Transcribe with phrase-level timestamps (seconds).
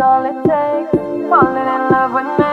[0.00, 0.90] all it takes.
[1.28, 2.45] Falling in love with me.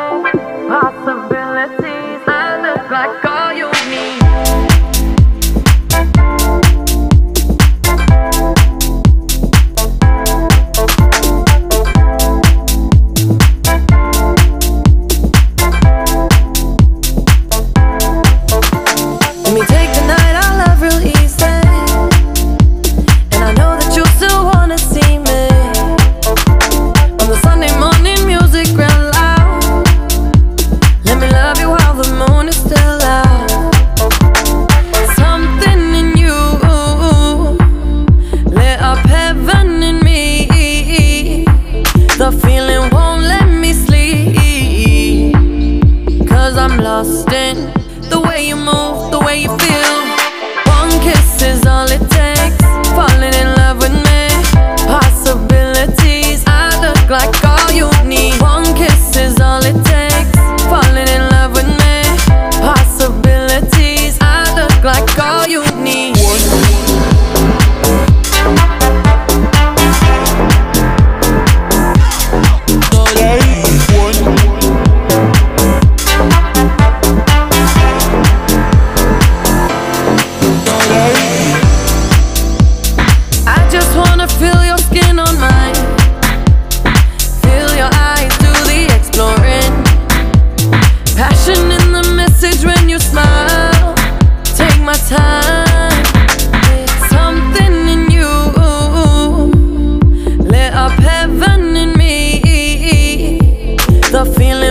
[104.13, 104.62] The feeling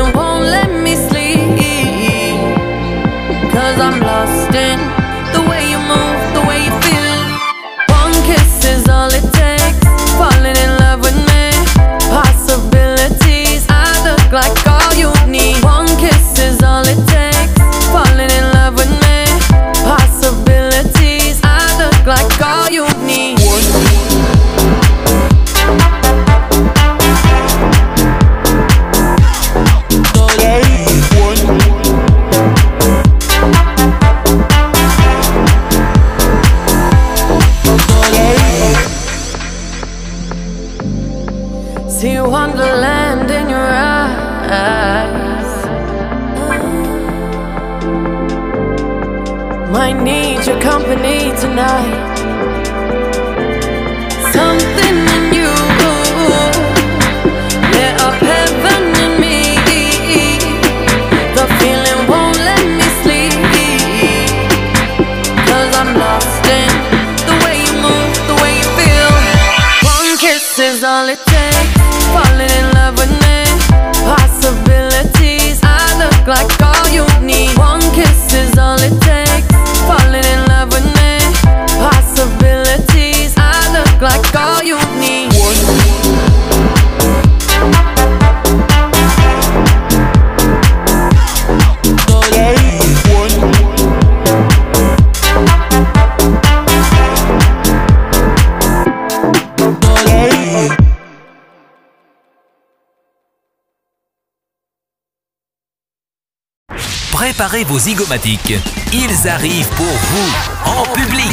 [107.22, 108.54] Préparez vos zygomatiques.
[108.92, 110.34] Ils arrivent pour vous,
[110.64, 111.30] en public.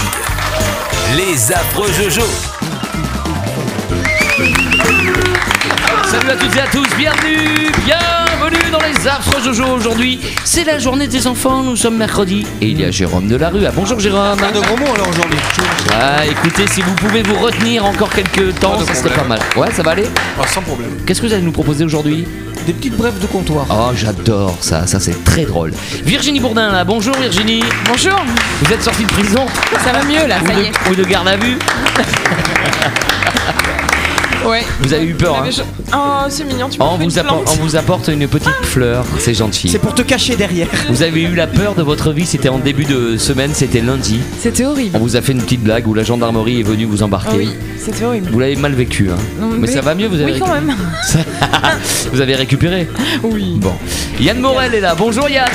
[1.18, 2.22] Les affreux Jojo.
[6.06, 10.22] Salut à toutes et à tous, bienvenue, bienvenue dans les affreux Jojo aujourd'hui.
[10.44, 13.50] C'est la journée des enfants, nous sommes mercredi et il y a Jérôme de la
[13.50, 13.66] rue.
[13.66, 14.38] Ah, bonjour Jérôme.
[14.38, 15.40] Pas de gros mots alors aujourd'hui.
[15.92, 19.40] Ah, écoutez, si vous pouvez vous retenir encore quelques temps, ça serait pas mal.
[19.58, 20.06] Ouais, ça va aller
[20.40, 20.92] Ah, sans problème.
[21.08, 22.28] Qu'est-ce que vous allez nous proposer aujourd'hui?
[22.66, 23.66] Des petites brèves de comptoir.
[23.70, 25.72] Oh, j'adore ça, ça c'est très drôle.
[26.06, 27.64] Virginie Bourdin là, bonjour Virginie.
[27.88, 28.20] Bonjour,
[28.62, 29.46] Vous êtes sortie de prison
[29.84, 30.72] ça va mieux là, ou ça y est.
[30.72, 31.58] de, ou de garde à vue
[34.50, 34.64] Ouais.
[34.80, 37.58] Vous avez eu peur, On hein Oh, c'est mignon, tu on vous, une apporte, plante.
[37.60, 39.70] on vous apporte une petite fleur, c'est gentil.
[39.70, 40.68] C'est pour te cacher derrière.
[40.90, 44.20] Vous avez eu la peur de votre vie, c'était en début de semaine, c'était lundi.
[44.40, 44.98] C'était On horrible.
[44.98, 47.30] vous a fait une petite blague où la gendarmerie est venue vous embarquer.
[47.32, 48.30] Ah oui, c'était horrible.
[48.32, 49.18] Vous l'avez mal vécu, hein.
[49.40, 50.76] Non, mais, ça va mieux, vous avez Oui, quand même.
[52.12, 52.88] vous avez récupéré.
[53.24, 53.54] Oui.
[53.58, 53.74] Bon.
[54.20, 54.96] Yann Morel est là.
[54.96, 55.50] Bonjour Yann.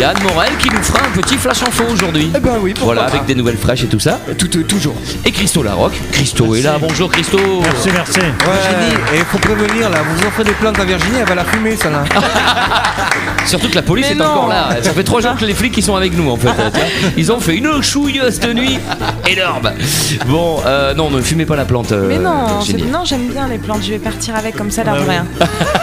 [0.00, 2.30] Yann Morel qui nous fera un petit flash info aujourd'hui.
[2.34, 3.16] Eh ben oui, pourquoi Voilà, pas.
[3.16, 4.18] avec des nouvelles fraîches et tout ça.
[4.38, 4.94] Tout, euh, toujours.
[5.26, 5.92] Et Christo Larocque.
[6.12, 6.78] Christo est là.
[6.80, 7.36] Bonjour Christo.
[7.62, 8.18] Merci, merci.
[8.20, 11.44] Virginie, et il faut prévenir là, vous offrez des plantes à Virginie, elle va la
[11.44, 12.04] fumer ça là.
[13.44, 14.24] Surtout que la police Mais est non.
[14.26, 14.68] encore là.
[14.82, 16.48] Ça fait trois jours que les flics qui sont avec nous en fait.
[17.18, 18.78] Ils ont fait une chouille cette nuit
[19.28, 19.70] énorme.
[20.28, 21.92] Bon, euh, non, ne fumez pas la plante.
[21.92, 22.46] euh, Mais non,
[22.90, 23.80] non j'aime bien les plantes.
[23.82, 25.26] Je vais partir avec comme ça, l'air de rien.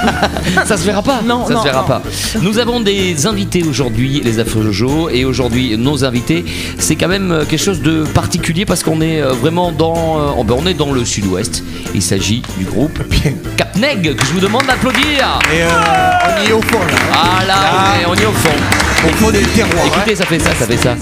[0.65, 1.19] Ça se verra pas.
[1.25, 1.87] Non, ça non, se verra non.
[1.87, 2.01] pas.
[2.41, 6.45] Nous avons des invités aujourd'hui, les Affreux Jojo, et aujourd'hui nos invités,
[6.79, 10.43] c'est quand même euh, quelque chose de particulier parce qu'on est euh, vraiment dans, euh,
[10.43, 11.63] ben, on est dans le Sud-Ouest.
[11.93, 12.99] Il s'agit du groupe
[13.57, 15.39] Capneg que je vous demande d'applaudir.
[15.53, 16.95] Et euh, on y est au fond là.
[17.13, 19.07] Ah là, on est- on y est au fond.
[19.07, 19.85] Au fond du terroir.
[19.85, 19.89] hein.
[19.97, 20.95] Écoutez, ça fait ça, ça fait ça.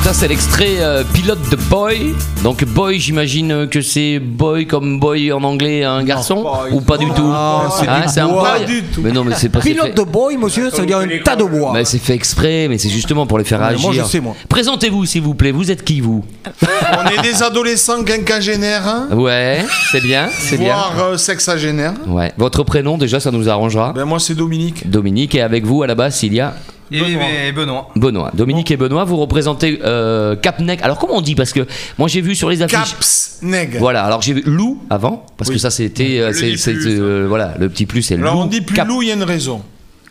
[0.00, 2.14] Donc ça c'est l'extrait euh, pilote de Boy.
[2.42, 6.42] Donc Boy, j'imagine que c'est Boy comme Boy en anglais, un garçon
[6.72, 7.22] ou pas du tout.
[7.22, 8.56] Non, c'est Hein, c'est un bois.
[8.60, 8.64] boy.
[8.66, 11.36] du Mais non, mais c'est pas Pilote de boy, monsieur, ça veut dire un tas
[11.36, 11.72] de bois.
[11.74, 13.78] Mais c'est fait exprès, mais c'est justement pour les faire agir.
[13.80, 14.34] moi, je sais, moi.
[14.48, 15.50] Présentez-vous s'il vous plaît.
[15.52, 16.24] Vous êtes qui vous
[16.98, 20.72] On est des adolescents quinquagénaires, hein, Ouais, c'est bien, c'est bien.
[20.72, 21.92] voire euh, sexagénaires.
[22.08, 22.32] Ouais.
[22.38, 23.92] Votre prénom déjà, ça nous arrangera.
[23.92, 24.88] Ben moi c'est Dominique.
[24.88, 26.54] Dominique et avec vous à la base il y a
[26.92, 27.88] Et Benoît.
[27.96, 28.30] Benoît.
[28.34, 30.80] Dominique et Benoît, vous représentez euh, Capnec.
[30.82, 31.34] Alors comment on dit?
[31.34, 31.66] Parce que
[31.98, 32.76] moi j'ai vu sur les affiches.
[32.94, 33.76] Caps Neg.
[33.78, 35.54] Voilà, alors j'ai vu Lou avant, parce Oui.
[35.56, 36.18] que ça c'était.
[36.20, 38.22] euh, Le c'est- c'est- plus, euh, voilà, le petit plus c'est Lou.
[38.26, 39.62] Alors on dit plus Cap- loup, il y a une raison.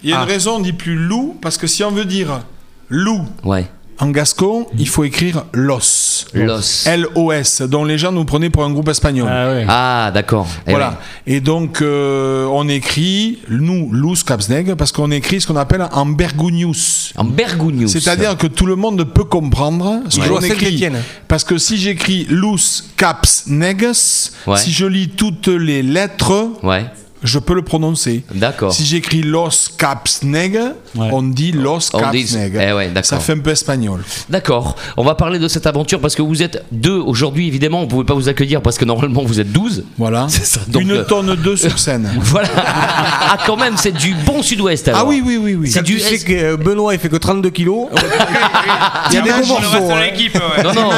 [0.04, 0.24] Il y a Ah.
[0.24, 2.40] une raison, on dit plus loup, parce que si on veut dire
[2.88, 3.66] loup Ouais,
[4.00, 6.26] en gascon, il faut écrire los.
[6.34, 6.86] Los.
[6.88, 9.28] L-O-S, dont les gens nous prenaient pour un groupe espagnol.
[9.30, 9.66] Ah ouais.
[9.68, 10.48] Ah, d'accord.
[10.68, 10.90] Eh Voilà.
[11.28, 11.34] ouais.
[11.36, 16.06] Et donc, euh, on écrit, nous, Lous Capsneg, parce qu'on écrit ce qu'on appelle en
[16.06, 17.14] bergunius.
[17.18, 17.92] En Bergounius.
[17.92, 20.28] C'est-à-dire que tout le monde peut comprendre ce Ouais.
[20.28, 20.86] qu'on Joie écrit.
[21.28, 24.58] Parce que si j'écris Lous Caps Neges, Ouais.
[24.58, 26.86] si je lis toutes les lettres, Ouais,
[27.24, 28.24] je peux le prononcer.
[28.34, 28.74] d'accord.
[28.74, 30.56] Si j'écris Los Caps Neg,
[30.96, 31.10] Ouais.
[31.12, 32.58] on dit Los On Caps dit- Neg.
[32.62, 32.92] Eh ouais.
[33.04, 34.04] Ça fait un peu espagnol.
[34.30, 34.76] D'accord.
[34.98, 37.80] On va parler de cette aventure parce que vous êtes deux aujourd'hui, évidemment.
[37.80, 39.84] On ne pouvait pas vous accueillir parce que normalement vous êtes 12.
[39.98, 40.28] Voilà.
[40.30, 42.10] C'est ça, donc, Une euh, tonne deux sur scène.
[42.20, 42.50] Voilà.
[42.58, 45.70] ah, quand même, c'est du bon sud-ouest ah oui, oui, oui, oui.
[45.70, 47.88] C'est du tu sais que euh, Benoît il fait que 32 kilos.
[49.10, 49.42] Il y a des hein.
[49.42, 50.64] ouais.
[50.64, 50.90] Non, non,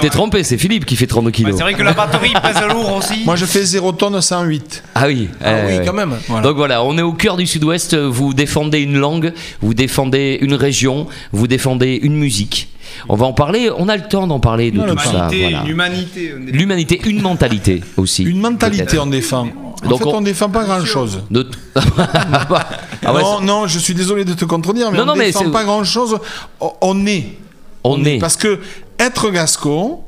[0.00, 1.54] t'es trompé, c'est Philippe qui fait 32 kilos.
[1.56, 3.24] C'est vrai que la batterie pèse lourd aussi.
[3.24, 4.82] Moi, je fais 0 tonnes 108.
[4.94, 5.84] Ah oui, Ah eh, oui, ouais.
[5.86, 6.14] quand même.
[6.42, 10.54] Donc voilà, on est au cœur du sud-ouest, vous défendez une langue, vous défendez une
[10.54, 12.68] région, vous défendez une musique.
[13.08, 15.28] On va en parler, on a le temps d'en parler de tout ça.
[15.30, 15.64] voilà.
[15.66, 16.34] humanité.
[16.46, 18.22] L'humanité, une mentalité aussi.
[18.24, 19.46] Une mentalité, on défend.
[19.84, 20.20] En Donc fait, on- on...
[20.22, 21.22] défend pas grand-chose.
[21.30, 21.48] De-
[23.04, 25.26] Ah ouais, non, non, je suis désolé de te contredire, mais Non, on non, mais
[25.26, 26.18] défend pas grand-chose.
[26.60, 27.36] On- On est.
[27.84, 28.18] on est.
[28.18, 28.58] Parce que
[28.98, 30.00] être gascon,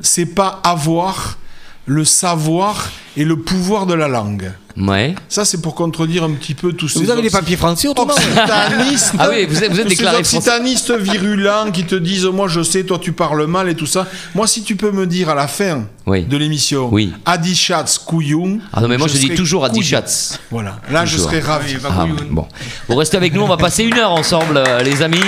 [0.00, 1.38] c'est pas avoir
[1.86, 4.50] le savoir et le pouvoir de la langue.
[4.76, 5.14] Ouais.
[5.28, 8.14] Ça, c'est pour contredire un petit peu tous ces Vous avez les papiers français autrement
[8.14, 9.14] occitanistes.
[9.18, 10.36] Ah oui, vous êtes- vous êtes ces déclaré français.
[10.38, 14.06] occitanistes virulents qui te disent moi je sais, toi tu parles mal et tout ça.
[14.34, 16.22] Moi, si tu peux me dire à la fin Oui.
[16.24, 17.12] de l'émission, Oui.
[17.26, 18.58] Adichatz Couillon.
[18.72, 19.68] Ah non, mais moi je, dis toujours.
[19.68, 20.38] Dichatz.
[20.50, 21.76] Voilà, là je serais ravi.
[21.84, 22.46] Ah, bon.
[22.88, 25.18] Vous restez avec nous, on va passer une heure ensemble, euh, les amis.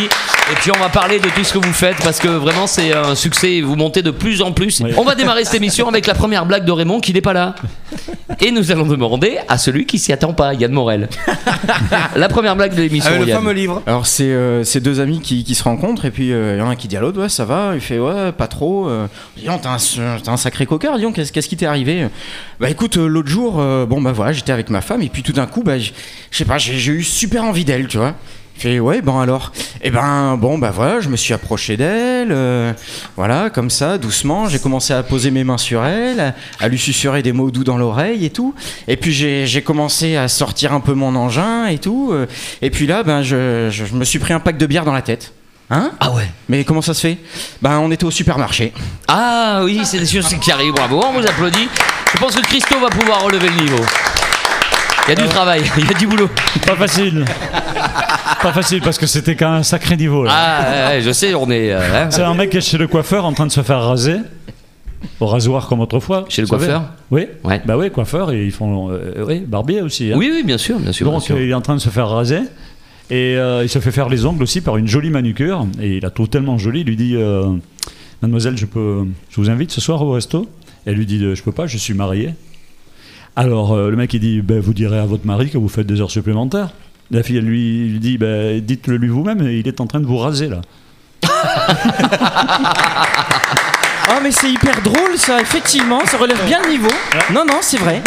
[0.50, 2.92] Et puis on va parler de tout ce que vous faites parce que vraiment c'est
[2.92, 3.60] un succès.
[3.60, 4.80] Vous montez de plus en plus.
[4.80, 4.90] Oui.
[4.96, 7.54] On va démarrer cette émission avec la première blague de Raymond qui n'est pas là.
[8.40, 11.08] Et nous allons demander à celui qui s'y attend pas, Yann Morel.
[12.16, 13.10] la première blague de l'émission.
[13.10, 13.38] Avec le Yann.
[13.38, 13.82] fameux livre.
[13.86, 16.68] Alors c'est euh, c'est deux amis qui, qui se rencontrent et puis il y en
[16.68, 17.72] a un qui dit à l'autre ouais ça va?
[17.74, 19.06] Il fait ouais pas trop euh,
[19.36, 19.74] dis donc, t'as
[20.26, 22.08] un, sacré coquard dis donc qu'est-ce qu'est-ce qui t'est arrivé?
[22.60, 25.22] Bah écoute euh, l'autre jour euh, bon bah voilà j'étais avec ma femme et puis
[25.22, 25.92] tout d'un coup bah je
[26.30, 28.14] sais pas j'ai j'ai eu super envie d'elle tu vois
[28.62, 29.50] fait ouais bon alors
[29.82, 32.72] et ben bon bah voilà je me suis approché d'elle euh,
[33.16, 36.78] voilà comme ça doucement j'ai commencé à poser mes mains sur elle à, à lui
[36.78, 38.54] susurrer des mots doux dans l'oreille et tout
[38.86, 42.26] et puis j'ai j'ai commencé à sortir un peu mon engin et tout euh,
[42.60, 44.92] et puis là ben je, je, je me suis pris un pack de bière dans
[44.94, 45.32] la tête
[45.70, 45.90] hein?
[45.98, 46.28] Ah ouais.
[46.48, 47.18] mais comment ça se fait?
[47.62, 48.72] Ben on était au supermarché.
[49.08, 50.74] Ah oui, c'est des choses qui arrivent.
[50.74, 51.68] Bravo, on vous applaudit.
[52.14, 53.82] Je pense que Christo va pouvoir relever le niveau.
[55.06, 56.28] Il y a du travail, il y a du boulot.
[56.66, 57.24] Pas facile.
[58.42, 60.24] Pas facile parce que c'était quand même un sacré niveau.
[60.24, 60.30] Là.
[60.32, 61.72] Ah, ouais, je sais, on est.
[61.72, 62.10] euh, hein.
[62.10, 64.16] C'est un mec qui est chez le coiffeur en train de se faire raser.
[65.18, 66.24] Au rasoir comme autrefois.
[66.28, 66.84] Chez le coiffeur?
[67.10, 67.26] Oui.
[67.42, 67.60] Ouais.
[67.64, 68.90] Bah oui, coiffeur et ils font.
[68.90, 70.12] euh, oui, barbier aussi.
[70.12, 70.16] hein.
[70.16, 71.06] Oui, oui, bien sûr, bien sûr.
[71.06, 71.38] bien Donc sûr.
[71.40, 72.40] il est en train de se faire raser.
[73.10, 75.66] Et euh, il se fait faire les ongles aussi par une jolie manucure.
[75.80, 76.80] Et il a tout tellement joli.
[76.82, 77.16] Il lui dit
[78.22, 80.48] Mademoiselle, je, peux, je vous invite ce soir au resto?
[80.86, 82.34] Elle lui dit Je peux pas, je suis marié.
[83.36, 85.86] Alors euh, le mec il dit ben, Vous direz à votre mari que vous faites
[85.86, 86.70] des heures supplémentaires.
[87.10, 90.06] La fille, elle lui, lui dit bah, Dites-le lui vous-même, il est en train de
[90.06, 90.60] vous raser là.
[94.10, 96.90] Oh mais c'est hyper drôle ça, effectivement, ça relève bien le niveau.
[97.32, 98.02] Non non, c'est vrai.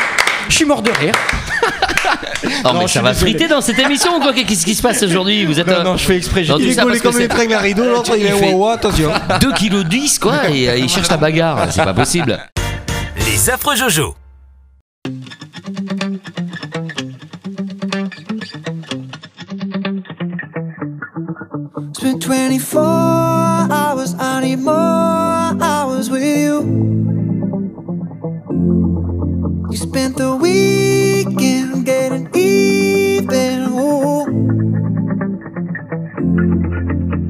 [0.49, 1.13] Je suis mort de rire.
[2.63, 3.31] Non, mais je ça va désolé.
[3.31, 4.31] friter dans cette émission ou quoi?
[4.31, 5.45] Qu'est-ce qui se passe aujourd'hui?
[5.45, 6.43] Vous êtes Non, non, je fais exprès.
[6.43, 7.15] dans Il est gaulé comme
[7.51, 9.11] à rideau, l'autre il est Il attention.
[9.41, 12.37] 2 kg 10 quoi et euh, il cherche la bagarre, c'est pas possible.
[13.25, 14.13] Les affreux Jojo.
[22.25, 26.55] 24 hours, I need more hours with you.
[29.69, 33.69] You spent the weekend getting even.
[33.73, 34.25] Ooh.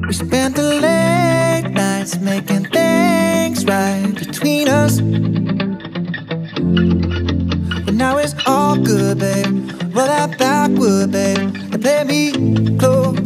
[0.06, 4.98] We spent the late nights making things right between us.
[7.84, 9.70] But now it's all good, babe.
[9.94, 13.25] Roll that backward, babe, and play me close.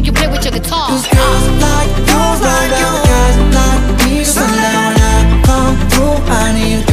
[0.00, 0.88] make you play with your guitar.
[0.88, 6.52] Cause girls like, girls like you, guys like me, so now I come through, I
[6.54, 6.89] need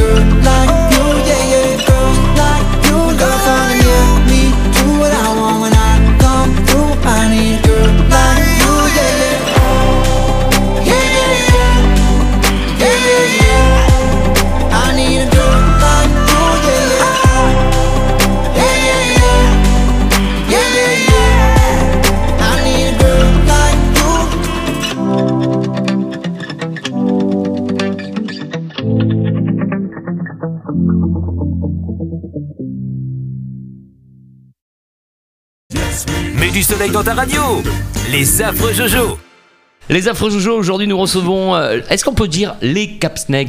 [36.78, 37.40] soleil dans ta radio.
[38.12, 39.18] Les affreux Jojo.
[39.88, 41.54] Les affreux Jojo, aujourd'hui nous recevons.
[41.56, 43.48] euh, Est-ce qu'on peut dire les Capsneg?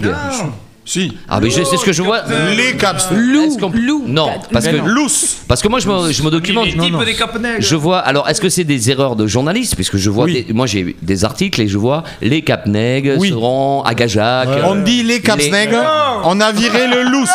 [0.86, 1.16] Si.
[1.30, 2.24] Ah, mais je sais ce que je vois.
[2.58, 3.06] Les caps.
[3.12, 3.72] Est-ce qu'on-
[4.08, 4.76] Non, parce que.
[4.78, 5.38] Lousse.
[5.48, 6.66] Parce que moi je me, je me documente.
[7.06, 7.58] des Capneg.
[7.62, 8.00] Je vois.
[8.00, 10.26] Alors, est-ce que c'est des erreurs de journalistes Puisque je vois.
[10.26, 10.46] Oui.
[10.48, 13.30] des- moi j'ai des articles et je vois les Capneg Oui.
[13.30, 14.50] seront à Gajac.
[14.64, 15.84] On dit les caps Les- nègres,
[16.24, 17.30] on a viré le lousse.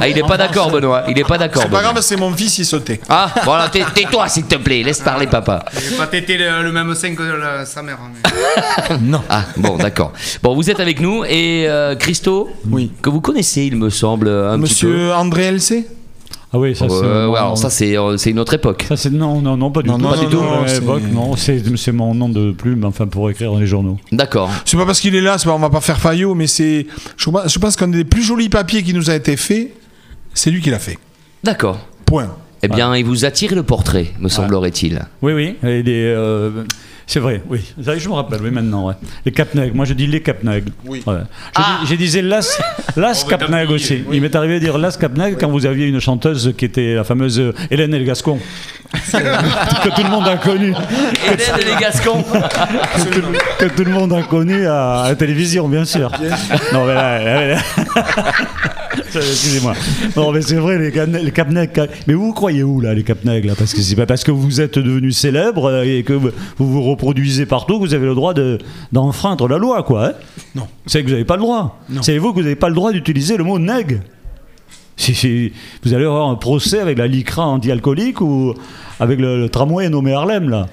[0.00, 1.04] Ah, il est pas d'accord, Benoît.
[1.08, 1.62] Il est pas d'accord.
[1.62, 1.92] C'est pas Benoît.
[1.92, 3.00] grave, c'est mon fils, il sautait.
[3.08, 4.82] Ah, voilà, tais- tais-toi, s'il te plaît.
[4.82, 5.64] Laisse parler, papa.
[5.72, 7.98] J'ai pas tété le, le même sein que la- sa mère.
[8.02, 8.10] hein,
[8.90, 9.22] mais- Non.
[9.28, 10.12] Ah, bon, d'accord.
[10.42, 12.92] Bon, vous êtes avec nous et euh, Christo, Oui.
[13.02, 14.88] que vous connaissez, il me semble, un petit peu.
[14.90, 15.86] Monsieur André LC
[16.52, 16.94] Ah oui, ça c'est.
[16.94, 18.86] ouais, mon- alors ça, c'est euh, c'est une autre époque.
[18.88, 20.62] Ça c'est non non non pas du Non, tout non, pas non, du tout non,
[20.62, 23.66] à c'est- l'époque, non c'est c'est mon nom de plume enfin pour écrire dans les
[23.66, 24.50] journaux D'accord.
[24.64, 26.86] C'est pas parce qu'il est là, c'est pas, on va pas faire faillot, mais c'est.
[27.18, 29.72] Je pense, je pense qu'un des plus jolis papiers qui nous a été fait,
[30.32, 30.98] c'est lui qui l'a fait.
[31.44, 31.78] D'accord.
[32.06, 32.34] Point.
[32.62, 35.00] Eh bien, il vous attire le portrait, me semblerait-il.
[35.22, 36.64] oui oui les, euh,
[37.10, 38.94] c'est vrai oui Ça, je me rappelle oui maintenant ouais.
[39.24, 41.02] les Capneg moi je dis les Capneg Oui.
[41.06, 41.14] Ouais.
[41.56, 42.60] je, dis- je disais las
[42.96, 43.34] las pis,
[43.72, 44.16] aussi oui.
[44.18, 47.04] il m'est arrivé de dire las Capneg quand vous aviez une chanteuse qui était la
[47.04, 48.38] fameuse Hélène El Gascon
[48.92, 50.74] que tout le monde a connue
[51.26, 52.22] Hélène et les Gascons.
[52.22, 53.22] que tout,
[53.58, 56.10] que tout le monde a connu à, à la télévision, bien sûr.
[56.72, 57.58] Non, mais là, là, là-
[59.14, 59.74] Excusez-moi.
[60.16, 61.32] Non, mais c'est vrai, les, les.
[62.06, 63.54] Mais vous croyez où, là, les Capneg, là?
[63.56, 66.82] Parce que c'est pas parce que vous êtes devenu célèbre euh, et que vous vous
[66.82, 68.58] reproduisez partout que vous avez le droit de-
[68.92, 70.06] d'enfreindre la loi, quoi.
[70.08, 70.12] hein?
[70.54, 70.66] Non.
[70.86, 71.80] C'est que vous n'avez pas le droit.
[72.02, 74.00] Savez-vous que vous n'avez pas le droit d'utiliser le mot neg
[74.96, 75.52] si, si-
[75.84, 78.52] vous allez avoir un procès avec la LICRA anti-alcoolique ou
[78.98, 80.66] avec le, le tramway nommé Harlem, là.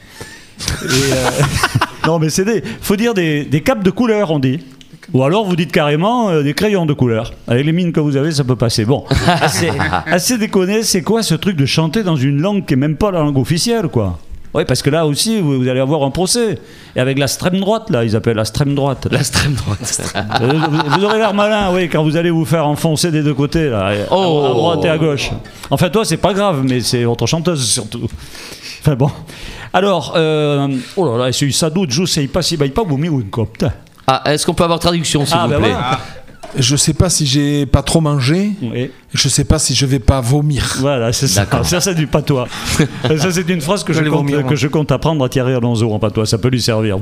[0.83, 1.29] Et, euh,
[2.07, 2.63] non, mais c'est des.
[2.81, 4.61] faut dire des, des capes de couleur, on dit.
[5.15, 7.31] Ou alors vous dites carrément euh, des crayons de couleur.
[7.47, 8.83] Avec les mines que vous avez, ça peut passer.
[8.83, 9.05] Bon,
[9.41, 9.71] assez,
[10.07, 13.11] assez déconné, c'est quoi ce truc de chanter dans une langue qui est même pas
[13.11, 14.19] la langue officielle, quoi?
[14.53, 16.59] Oui, parce que là aussi, vous, vous allez avoir un procès.
[16.97, 19.07] Et avec l'extrême droite, là, ils appellent l'extrême droite.
[19.09, 20.01] L'extrême droite.
[20.41, 23.33] Euh, vous, vous aurez l'air malin, oui, quand vous allez vous faire enfoncer des deux
[23.33, 24.43] côtés, là, à- Oh.
[24.45, 25.31] à droite et à gauche.
[25.71, 28.01] Enfin, toi, c'est pas grave, mais c'est votre chanteuse surtout.
[28.81, 29.09] Enfin bon.
[29.71, 30.67] Alors, euh,
[30.97, 33.65] oh là là, c'est ça doute, je sais pas si, bah, pas vous une copte.
[34.07, 35.99] Ah, est-ce qu'on peut avoir traduction, s'il Ah, vous ben plaît voilà.
[36.57, 38.51] Je sais pas si j'ai pas trop mangé.
[38.61, 38.89] Oui.
[39.13, 40.77] Je sais pas si je vais pas vomir.
[40.79, 41.45] Voilà, c'est ça.
[41.63, 42.47] Ça, c'est du patois.
[43.03, 45.91] ça, c'est une phrase que je, compte, vomir, que je compte apprendre à Thierry Alonso
[45.91, 46.25] en patois.
[46.25, 46.97] Ça peut lui servir.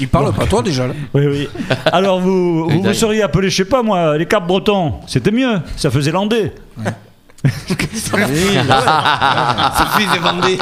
[0.00, 0.94] Il parle pas toi déjà là.
[1.12, 1.48] Oui, oui.
[1.92, 4.94] Alors, vous, vous, seriez appelé, je sais pas moi, les Capes Bretons.
[5.06, 5.60] C'était mieux.
[5.76, 6.52] Ça faisait landais.
[9.76, 10.58] Sophie est vendée.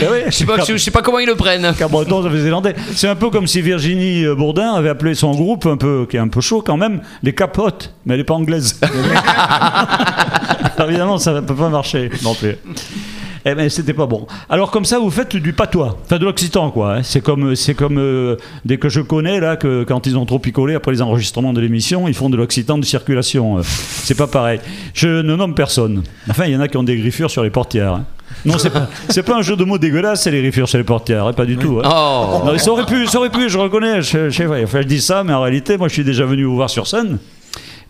[0.00, 1.74] Oui, Je sais pas, je sais pas comment ils le prennent.
[1.78, 2.74] Cabreton, ça faisait landais.
[2.94, 6.20] C'est un peu comme si Virginie Bourdin avait appelé son groupe, un peu, qui est
[6.20, 8.80] un peu chaud quand même, les capotes, mais elle n'est pas anglaise.
[10.76, 12.56] Alors, évidemment, ça ne peut pas marcher non plus.
[13.48, 14.26] Eh ben, c'était pas bon.
[14.50, 16.96] Alors comme ça, vous faites du patois, enfin de l'occitan quoi.
[16.96, 17.02] hein.
[17.04, 20.40] C'est comme, c'est comme euh, dès que je connais là que quand ils ont trop
[20.40, 23.58] picolé après les enregistrements de l'émission, ils font de l'occitan de circulation.
[23.58, 23.62] euh.
[23.62, 24.58] C'est pas pareil.
[24.94, 26.02] Je ne nomme personne.
[26.28, 27.94] Enfin, il y en a qui ont des griffures sur les portières.
[27.94, 28.04] hein.
[28.44, 30.84] Non, c'est pas, c'est pas un jeu de mots dégueulasse, c'est les griffures sur les
[30.84, 31.80] portières, hein, pas du tout.
[31.84, 31.88] hein.
[31.88, 32.42] Oh.
[32.44, 34.02] Non, ça aurait pu, ça aurait pu, je reconnais.
[34.02, 36.56] Je, je, enfin, je dis ça, mais en réalité, moi, je suis déjà venu vous
[36.56, 37.18] voir sur scène.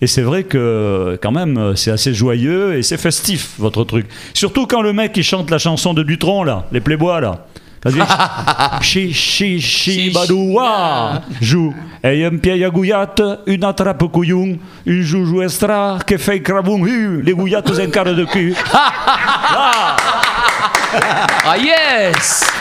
[0.01, 4.07] Et c'est vrai que, quand même, c'est assez joyeux et c'est festif, votre truc.
[4.35, 7.47] Surtout quand le mec, il chante la chanson de Dutron, là, les Playbois, là.
[8.81, 11.73] Chi, chi, chi, badoua, joue.
[12.03, 17.23] Et un pied à gouillate, une attrape couillon, une joujou extra, qui fait cravon, hu,
[17.23, 18.55] les gouillates un quart de cul.
[21.49, 22.56] Ah yes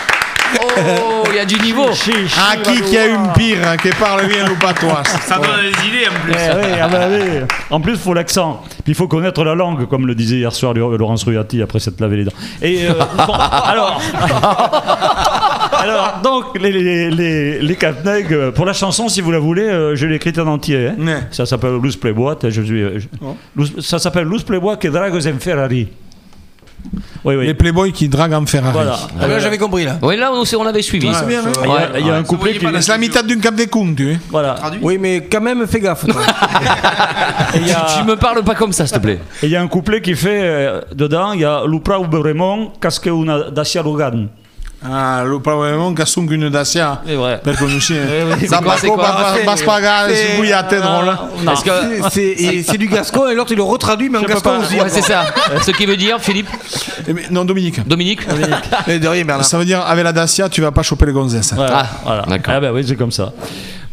[0.78, 1.92] Oh, il y a du niveau.
[1.94, 5.62] Chi, Ah, qui qui a une pire, hein, qui parle bien le patois Ça donne
[5.62, 6.34] des idées en plus.
[6.36, 7.40] Eh oui, ah bah oui.
[7.70, 8.62] En plus, il faut l'accent.
[8.84, 12.00] Puis il faut connaître la langue, comme le disait hier soir Laurence Ruyati après s'être
[12.02, 12.32] lavé les dents.
[12.62, 12.94] Et euh,
[13.26, 14.02] bon, alors,
[15.80, 19.64] alors, donc, les, les, les, les Capneg, euh, pour la chanson, si vous la voulez,
[19.64, 20.90] euh, je l'ai écrite en entier.
[20.90, 20.96] hein.
[21.00, 21.20] Ouais.
[21.32, 22.36] Ça s'appelle Luz Playboy.
[22.44, 23.08] Je suis, je-
[23.56, 25.88] Luz- ça s'appelle Luz Playboy que Dragos en Ferrari.
[27.24, 27.46] Oui, oui.
[27.48, 28.74] Les playboys qui draguent en Ferrari.
[28.74, 28.98] Voilà.
[29.20, 29.98] Ah, là j'avais compris là.
[30.02, 31.10] Oui, là, on, on avait suivi.
[31.14, 31.52] c'est bien, hein.
[31.64, 32.66] Il y a, il y a un couplet qui.
[32.82, 34.20] C'est la mitad d'une cap des cons, tu sais.
[34.30, 34.56] Voilà.
[34.82, 36.06] Oui mais quand même fais gaffe.
[36.06, 36.22] toi.
[37.56, 39.20] Et il y a- Tu me parles pas comme ça, s'il te plaît.
[39.42, 42.72] Et il y a un couplet qui fait euh, dedans, il y a Lupra Uberemon,
[42.80, 44.28] casque una Dacia Logan.
[44.92, 47.40] Ah, lo probabilmente che assungo une Dacia C'est vrai.
[47.42, 48.38] per conoscere.
[48.40, 50.08] c'est Ça quoi, va c'est quoi pas pas spagare
[52.12, 54.60] C'est- du gascon et l'autre il le retraduit mais en gascon pas.
[54.60, 54.76] aussi.
[54.80, 55.26] Ouais, c'est ça.
[55.66, 56.48] Ce qui veut dire, Philippe,
[57.08, 57.86] Eh, mais Non, Dominique.
[57.88, 58.22] Dominique.
[59.44, 61.54] Ça veut dire, avec la Dacia, tu vas pas choper les gonzesses.
[61.56, 61.80] Voilà.
[61.80, 62.22] Ah, voilà.
[62.24, 62.54] d'accord.
[62.58, 63.34] Ah ben oui, c'est comme ça.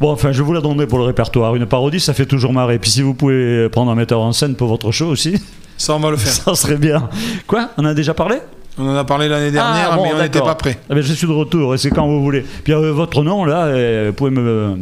[0.01, 1.55] Bon, enfin, je vous la donnerai pour le répertoire.
[1.55, 2.79] Une parodie, ça fait toujours marrer.
[2.79, 5.41] Puis si vous pouvez prendre un metteur en scène pour votre show aussi,
[5.77, 6.33] Ça, on va le faire.
[6.33, 7.09] ça serait bien.
[7.47, 7.69] Quoi?
[7.77, 8.37] On en a déjà parlé?
[8.79, 10.79] On en a parlé l'année dernière, Ah, bon, mais on n'était pas prêts.
[10.89, 12.45] Ah ben, je suis de retour et c'est quand vous voulez.
[12.65, 14.79] Puis euh, votre nom, là, euh, vous pouvez me.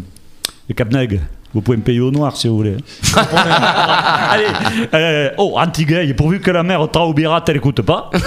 [0.68, 1.20] Les Capneg.
[1.53, 2.76] Vous pouvez me payer au noir si vous voulez.
[4.31, 4.44] Allez,
[4.94, 8.09] euh, oh, anti-gay, pourvu que la mère Traubira, elle écoute pas.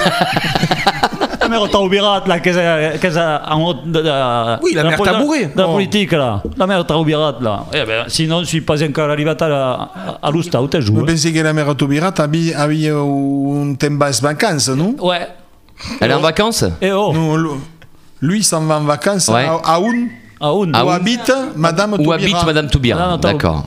[1.53, 4.59] mère Taoubirat, là, qu'elle a- qu'elle a en haut de la.
[4.61, 4.99] Oui, la mère.
[5.01, 6.41] De la politique, là.
[6.57, 7.65] La mère Taoubirat, là.
[7.73, 9.89] Eh ben, sinon, je suis pas encore arrivé à, la-
[10.21, 11.05] à l'Ousta, où t'es Je joué.
[11.05, 14.95] pensais que la mère Taubira había, había un temps de vacances, non?
[15.01, 15.27] Ouais.
[16.01, 16.63] Elle est en vacances?
[16.81, 17.49] Et oh, Non, lui-
[18.21, 19.45] lui s'en va en vacances Ouais.
[19.45, 19.79] à, à
[20.43, 20.71] à un.
[20.73, 22.15] Ah où habite Madame Où Taubira.
[22.15, 23.65] habite Madame Toubira D'accord.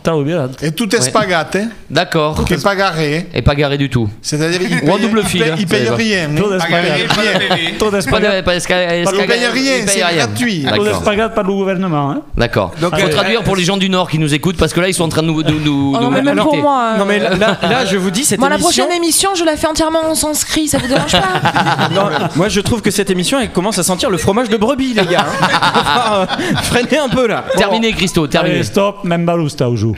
[0.63, 2.45] Et tout est spagate, hein, D'accord.
[2.45, 3.29] qui est pas garé.
[3.35, 4.09] Et pas garé du tout.
[4.23, 6.29] C'est-à-dire qu'il Ou en paye, double il fil, paye, hein, il paye rien.
[6.37, 6.57] Tout hein.
[6.57, 6.91] d'espagnol.
[7.09, 7.73] Rien.
[7.79, 10.27] Tout Parce esca- qu'on paye rien, il paye c'est rien.
[10.27, 10.63] gratuit.
[10.65, 10.85] Tout D'accord.
[10.85, 12.11] d'espagnol par le gouvernement.
[12.11, 12.21] Hein.
[12.37, 12.73] D'accord.
[12.81, 14.89] Donc, Faut euh, traduire pour les gens du Nord qui nous écoutent parce que là
[14.89, 16.93] ils sont en train de nous Oh non, nous mais même pour moi.
[16.95, 19.67] euh, Non mais là, je vous dis cette Moi, la prochaine émission, je la fais
[19.67, 23.51] entièrement en sanskrit, ça vous dérange pas Non, moi je trouve que cette émission elle
[23.51, 25.27] commence à sentir le fromage de brebis les gars.
[26.67, 27.45] freiner un peu là.
[27.57, 28.57] Terminé Christo, terminé.
[28.57, 29.97] Allez, stop, même Balousta où joue.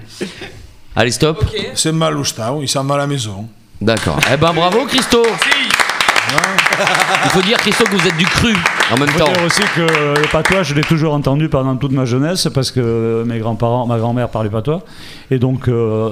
[0.97, 1.45] Allez stop.
[1.75, 3.49] C'est mal au stade, il s'en va à la maison.
[3.81, 4.19] D'accord.
[4.33, 5.23] Eh ben bravo Christo.
[7.25, 8.53] Il faut dire Christo que vous êtes du cru
[8.93, 9.33] en même Il faut temps.
[9.33, 13.25] dire aussi que le patois, je l'ai toujours entendu pendant toute ma jeunesse parce que
[13.27, 14.83] mes grands-parents, ma grand-mère parlait patois.
[15.31, 16.11] Et donc, euh,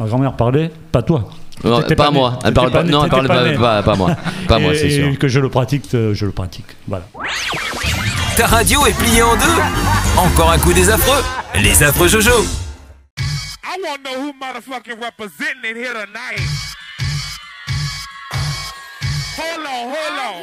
[0.00, 1.28] ma grand-mère parlait patois.
[1.62, 2.14] Non, T'étais pas né.
[2.18, 2.32] moi.
[2.42, 2.82] Elle T'étais parle pas.
[2.82, 3.54] né, Non, elle t'étais parle né.
[3.54, 4.10] pas, pas, pas moi.
[4.48, 5.06] Pas moi, Et- c'est sûr.
[5.08, 6.66] Et que je le pratique, euh, je le pratique.
[6.88, 7.04] Voilà.
[8.36, 9.62] Ta radio est pliée en deux
[10.16, 11.22] Encore un coup des affreux
[11.54, 12.44] Les affreux Jojo
[13.66, 16.40] I want to know who motherfucking representing it here tonight.
[19.36, 20.42] Hold on, hold on.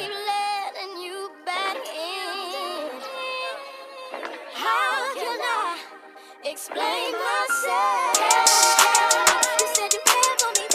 [6.43, 8.17] Explain myself?
[9.59, 10.65] You said you cared for me,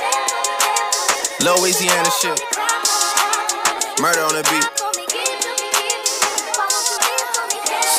[1.61, 2.40] Louisiana shit.
[4.00, 4.86] Murder on the beat.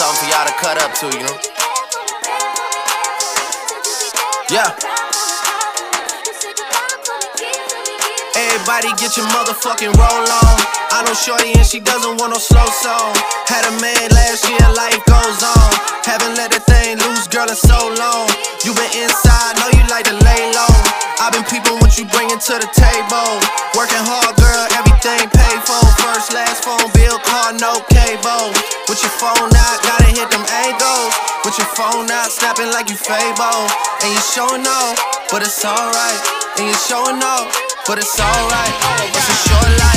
[0.08, 1.38] Something for y'all to cut up to, you know?
[4.50, 5.07] Yeah.
[8.58, 10.58] Everybody get your motherfucking roll on.
[10.90, 13.14] I know Shorty and she doesn't want no slow song.
[13.46, 15.70] Had a man last year, life goes on.
[16.02, 18.26] Haven't let the thing loose, girl, in so long.
[18.66, 20.74] You been inside, know you like to lay low.
[21.22, 23.30] I've been peeping what you bringing to the table.
[23.78, 25.78] Working hard, girl, everything paid for.
[26.02, 28.58] First, last phone bill, car, no cable.
[28.90, 31.14] With your phone out, gotta hit them angles.
[31.46, 33.70] With your phone out, snapping like you Fable.
[34.02, 34.98] And you showing off,
[35.30, 36.22] but it's alright.
[36.58, 38.76] And you showing off, but it's alright.
[39.16, 39.97] It's a short life,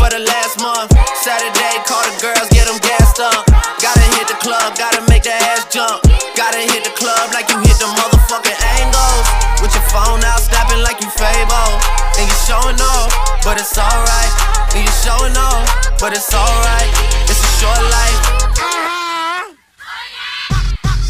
[0.00, 0.88] for the last month.
[1.20, 3.44] Saturday, call the girls, get them gassed up.
[3.84, 6.00] Gotta hit the club, gotta make the ass jump.
[6.32, 9.26] Gotta hit the club like you hit the motherfucking angles.
[9.60, 11.72] With your phone out, snapping like you Fable.
[12.16, 13.12] And you showing off,
[13.44, 14.32] but it's alright.
[14.72, 15.68] And you showing off,
[16.00, 16.90] but it's alright.
[17.28, 18.20] It's a short life.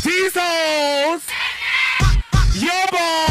[0.03, 1.22] These hoes,
[2.55, 3.30] your boy,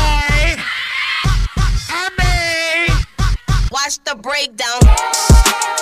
[3.90, 5.79] Watch the breakdown.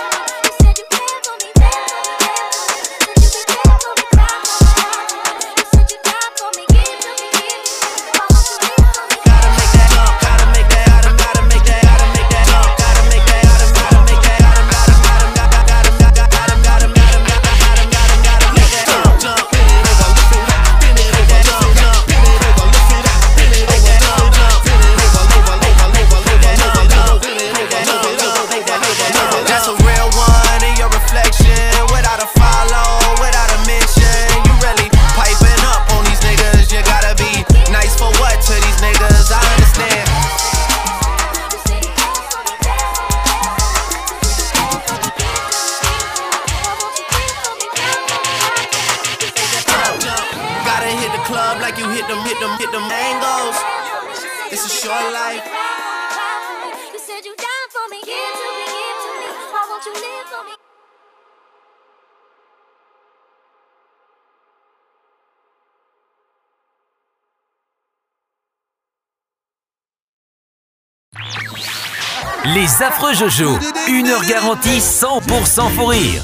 [72.80, 76.22] Les affreux Jojo, une heure garantie 100% pour rire.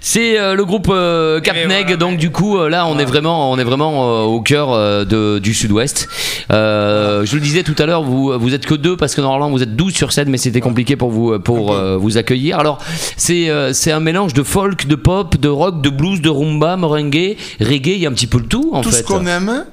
[0.00, 3.58] C'est euh, le groupe euh, Capneg, donc du coup euh, là on est vraiment, on
[3.58, 6.08] est vraiment euh, au cœur euh, de- du Sud-Ouest.
[6.50, 9.48] Euh, je le disais tout à l'heure, vous vous êtes que deux parce que normalement
[9.50, 12.58] vous êtes 12 sur scène, mais c'était compliqué pour vous pour euh, vous accueillir.
[12.58, 12.78] Alors
[13.16, 16.76] c'est euh, c'est un mélange de folk, de pop, de rock, de blues, de rumba,
[16.76, 18.98] merengue, reggae, il y a un petit peu le tout en Tout fait.
[18.98, 19.64] ce qu'on aime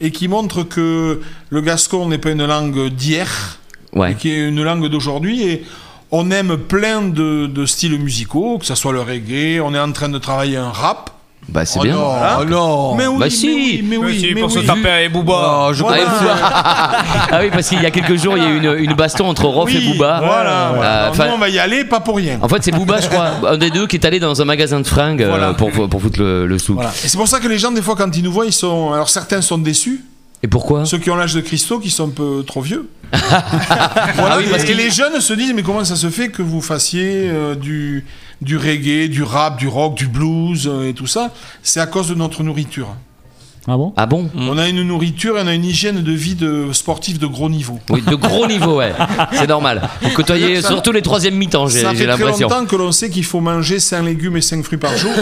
[0.00, 3.58] et qui montre que le gascon n'est pas une langue d'hier,
[3.94, 4.14] Ouais.
[4.14, 5.42] qui est une langue d'aujourd'hui.
[5.42, 5.64] Et
[6.12, 9.60] on aime plein de, de styles musicaux, que ce soit le reggae.
[9.64, 11.10] On est en train de travailler un rap.
[11.48, 11.94] Bah c'est Oh bien.
[11.94, 12.38] non, Voilà.
[12.42, 12.94] oh non.
[12.96, 13.46] Mais oui, Bah mais si.
[13.46, 14.60] oui, mais oui, si, mais pour oui.
[14.60, 15.66] se taper avec Booba.
[15.68, 16.18] Oh, je Ah, et comprends.
[16.20, 16.36] Booba.
[17.32, 19.26] Ah oui, parce qu'il y a quelques jours, il y a eu une, une baston
[19.26, 20.20] entre Rof et Booba.
[20.22, 21.06] Voilà, voilà.
[21.06, 22.38] Euh, nous, on va y aller, pas pour rien.
[22.42, 24.80] en fait, c'est Booba, je crois, un des deux qui est allé dans un magasin
[24.80, 25.54] de fringues euh, Voilà.
[25.54, 26.74] pour, pour foutre le, le souk.
[26.76, 26.90] Voilà.
[26.90, 28.92] Et c'est pour ça que les gens, des fois, quand ils nous voient, ils sont.
[28.92, 30.04] Alors certains sont déçus.
[30.42, 30.86] Et pourquoi?
[30.86, 32.88] Ceux qui ont l'âge de Christo, qui sont un peu trop vieux.
[33.32, 36.08] Ah Voilà, oui, et- parce et qu'il- les jeunes se disent mais comment ça se
[36.10, 38.04] fait que vous fassiez euh, du,
[38.40, 41.32] du reggae, du rap, du rock, du blues euh, et tout ça?
[41.62, 42.94] C'est à cause de notre nourriture.
[43.72, 46.34] Ah bon Ah bon On a une nourriture et on a une hygiène de vie
[46.34, 47.78] de sportif de gros niveau.
[47.88, 48.92] Oui, de gros niveau, ouais.
[49.32, 49.88] C'est normal.
[50.02, 52.48] Vous côtoyez Ça- surtout les troisième mi-temps, j'ai Ça j'ai fait très l'impression.
[52.48, 55.12] longtemps que l'on sait qu'il faut manger 5 légumes et 5 fruits par jour.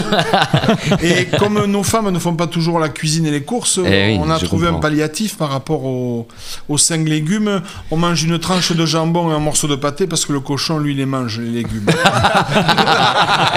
[1.02, 4.18] et comme nos femmes ne font pas toujours la cuisine et les courses, Eh oui,
[4.24, 4.78] on a trouvé comprends.
[4.78, 6.26] un palliatif par rapport aux,
[6.70, 7.61] aux 5 légumes.
[7.90, 10.78] On mange une tranche de jambon et un morceau de pâté parce que le cochon,
[10.78, 11.84] lui, les mange, les légumes.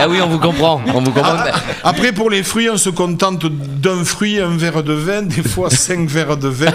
[0.04, 0.82] Ah oui, on vous comprend.
[0.94, 1.34] On vous comprend.
[1.38, 1.52] Ah,
[1.84, 5.70] Après, pour les fruits, on se contente d'un fruit, un verre de vin, des fois
[5.72, 6.72] 5 verres de vin.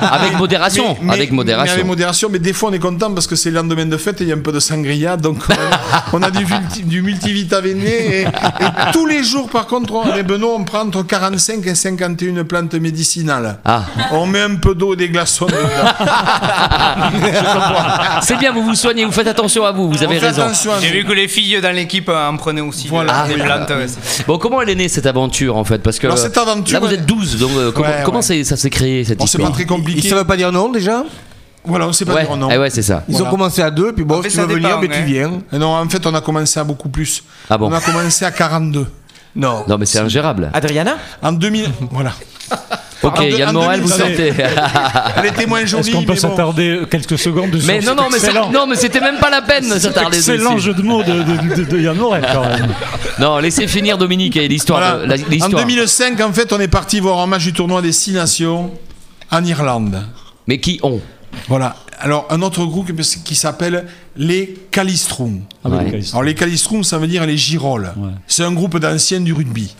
[0.00, 0.96] Avec modération.
[1.00, 1.74] Mais- avec mais modération.
[1.74, 4.20] avec modération, mais des fois on est content parce que c'est le lendemain de fête
[4.20, 6.44] et il y a un peu de sangria, donc on a, on a du,
[6.84, 7.88] du multivitaminé.
[8.20, 8.26] Et, et
[8.92, 12.74] tous les jours, par contre, on- avec Benoît, on prend entre 45 et 51 plantes
[12.74, 13.58] médicinales.
[13.64, 13.84] Ah.
[14.12, 15.46] On met un peu d'eau et des glaçons.
[18.22, 20.46] C'est bien, vous vous soignez, vous faites attention à vous, vous avez raison.
[20.80, 22.88] J'ai vu que les filles dans l'équipe euh, en prenaient aussi.
[22.88, 23.26] Voilà.
[23.26, 23.72] des Ah, plantes,
[24.26, 25.78] Bon, comment elle est née cette aventure en fait?
[25.82, 28.44] Parce que Alors, cette aventure, là vous êtes 12, donc euh, comment, Ouais, comment c'est-
[28.44, 30.00] ça s'est créé cette Bon, c'est histoire pas très compliqué.
[30.04, 31.04] Ils savent pas dire non déjà
[31.64, 32.48] Voilà, on sait pas Ouais, dire non.
[32.50, 33.04] eh ouais, c'est ça.
[33.08, 33.28] Ils Voilà.
[33.28, 34.88] ont commencé à deux, puis bon, En fait, si tu ça veux venir, dépend, mais
[34.88, 35.04] tu hein.
[35.06, 35.32] viens.
[35.52, 37.22] Et non, en fait, on a commencé à beaucoup plus.
[37.48, 38.86] Ah bon On a commencé à 42.
[39.36, 39.64] Non.
[39.68, 40.50] Non, mais c'est ingérable.
[40.52, 40.96] Adriana?
[41.22, 42.12] En 2000, voilà.
[43.02, 44.32] Ok, Yann Morel, vous 2000, sortez.
[45.16, 46.18] Elle était moins jolie, Est-ce qu'on peut bon.
[46.20, 49.42] s'attarder quelques secondes dessus Mais non, non, mais c'est- non, mais c'était même pas la
[49.42, 50.32] peine de s'attarder dessus.
[50.32, 52.68] Excellent jeu de mots de, de, de- de Yann Morel quand même.
[53.18, 54.98] Non, laissez finir Dominique et l'histoire.
[54.98, 55.14] Voilà.
[55.14, 55.62] En l'histoire.
[55.62, 58.70] 2005, en fait, on est parti voir un match du tournoi des Six Nations
[59.30, 60.02] en Irlande.
[60.46, 61.00] Mais qui ont
[61.48, 61.76] Voilà.
[62.00, 62.90] Alors, un autre groupe
[63.24, 63.86] qui s'appelle
[64.16, 65.40] les Calistrum.
[65.64, 66.00] Ah, Ouais.
[66.12, 67.92] Alors, les Calistrum, ça veut dire les girolles.
[67.96, 68.10] Ouais.
[68.26, 69.74] C'est un groupe d'anciens du rugby.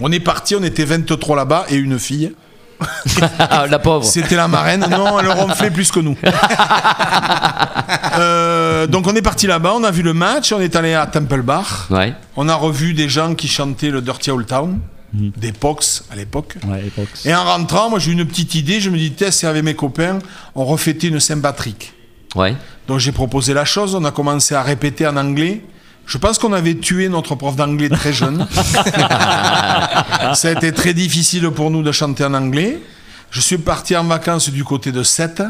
[0.00, 2.32] On est parti, on était 23 là-bas et une fille.
[3.38, 4.04] Ah, la pauvre.
[4.04, 4.86] C'était la marraine.
[4.90, 6.16] Non, elle ronflait plus que nous.
[8.18, 11.06] Euh, donc on est parti là-bas, on a vu le match, on est allé à
[11.06, 11.86] Temple Bar.
[11.90, 12.14] Ouais.
[12.36, 14.78] On a revu des gens qui chantaient le Dirty Old Town,
[15.14, 15.32] Mhm.
[15.36, 16.56] des Pox à l'époque.
[16.66, 17.08] Ouais, époque.
[17.24, 19.62] Et en rentrant, moi j'ai eu une petite idée, je me dis, tiens, si avec
[19.62, 20.18] mes copains,
[20.54, 21.92] on refêtait une Saint-Patrick.
[22.34, 22.54] Ouais.
[22.86, 25.62] Donc j'ai proposé la chose, on a commencé à répéter en anglais.
[26.08, 28.46] Je pense qu'on avait tué notre prof d'anglais très jeune.
[30.34, 32.80] Ça a été très difficile pour nous de chanter en anglais.
[33.30, 35.42] Je suis parti en vacances du côté de Sète.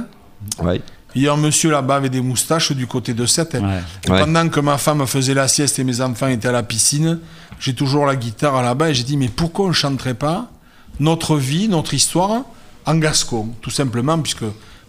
[0.60, 0.82] Ouais.
[1.14, 3.54] Il y a un monsieur là-bas avec des moustaches du côté de Sète.
[3.54, 3.80] Et Ouais.
[4.04, 7.20] Pendant que ma femme faisait la sieste et mes enfants étaient à la piscine,
[7.60, 10.50] j'ai toujours la guitare là-bas et j'ai dit mais pourquoi on ne chanterait pas
[10.98, 12.42] notre vie, notre histoire
[12.84, 14.44] en gascon Tout simplement puisque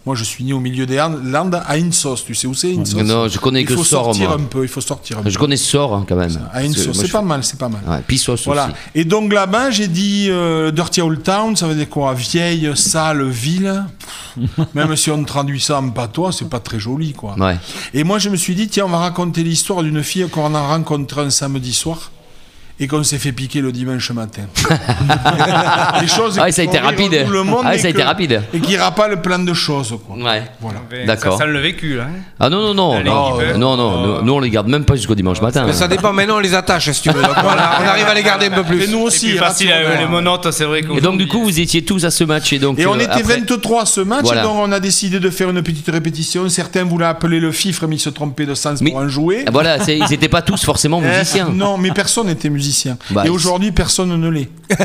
[0.06, 2.24] moi je suis né au milieu des Landes à Insos.
[2.26, 4.38] Tu sais où c'est Insos Non, je connais il que faut Sort, sortir moi.
[4.38, 5.30] un peu, il faut sortir un peu.
[5.30, 6.40] Je connais Sort hein, quand même.
[6.52, 7.82] À Insos, Moi, c'est je- pas mal, c'est pas mal.
[7.86, 8.66] Ouais, Pissos Voilà.
[8.66, 8.74] aussi.
[8.94, 12.14] Et donc là-bas, j'ai dit euh, Dirty Old Town, ça veut dire quoi?
[12.14, 13.84] Vieille, sale ville?
[14.36, 17.34] Pff, Même si on traduit ça en patois, c'est pas très joli, quoi.
[17.38, 17.56] Ouais.
[17.92, 20.60] Et moi, je me suis dit, tiens, on va raconter l'histoire d'une fille qu'on a
[20.68, 22.10] rencontrée un samedi soir
[22.82, 24.42] et qu'on s'est fait piquer le dimanche matin.
[26.00, 27.24] Des choses Ah, qui ça a été rapide.
[27.26, 28.42] tout le monde Ah, et ça a été que- rapide.
[28.54, 30.16] Et qui rappellent plein de choses, quoi.
[30.16, 30.42] Ouais.
[30.60, 30.80] Voilà.
[31.06, 31.36] D'accord.
[31.38, 32.04] Ça sent le vécu, là.
[32.04, 32.20] hein.
[32.38, 32.92] Ah non, non, non.
[32.96, 33.10] Allez,
[33.58, 35.64] Non, non, non, nous, nous, on les garde même pas jusqu'au dimanche matin.
[35.66, 37.22] Mais ça dépend, maintenant on les attache si tu veux.
[37.22, 38.84] Donc, on, arrive à les garder un peu plus.
[38.84, 39.32] Et nous C'est aussi.
[39.36, 40.80] facile avec les monotes, c'est vrai.
[40.80, 42.52] Et donc, du coup, vous étiez tous à ce match.
[42.52, 44.40] Et, donc, Et on euh, était après- 23 à ce match, Voilà.
[44.40, 46.48] et donc on a décidé de faire une petite répétition.
[46.48, 49.44] Certains voulaient appeler le fifre, mais ils se trompaient de sens Mais- pour en jouer.
[49.52, 51.48] Voilà, ils n'étaient pas tous forcément musiciens.
[51.50, 52.69] Eh, non, mais personne n'était musicien.
[53.10, 54.48] Bah, et aujourd'hui, personne ne l'est.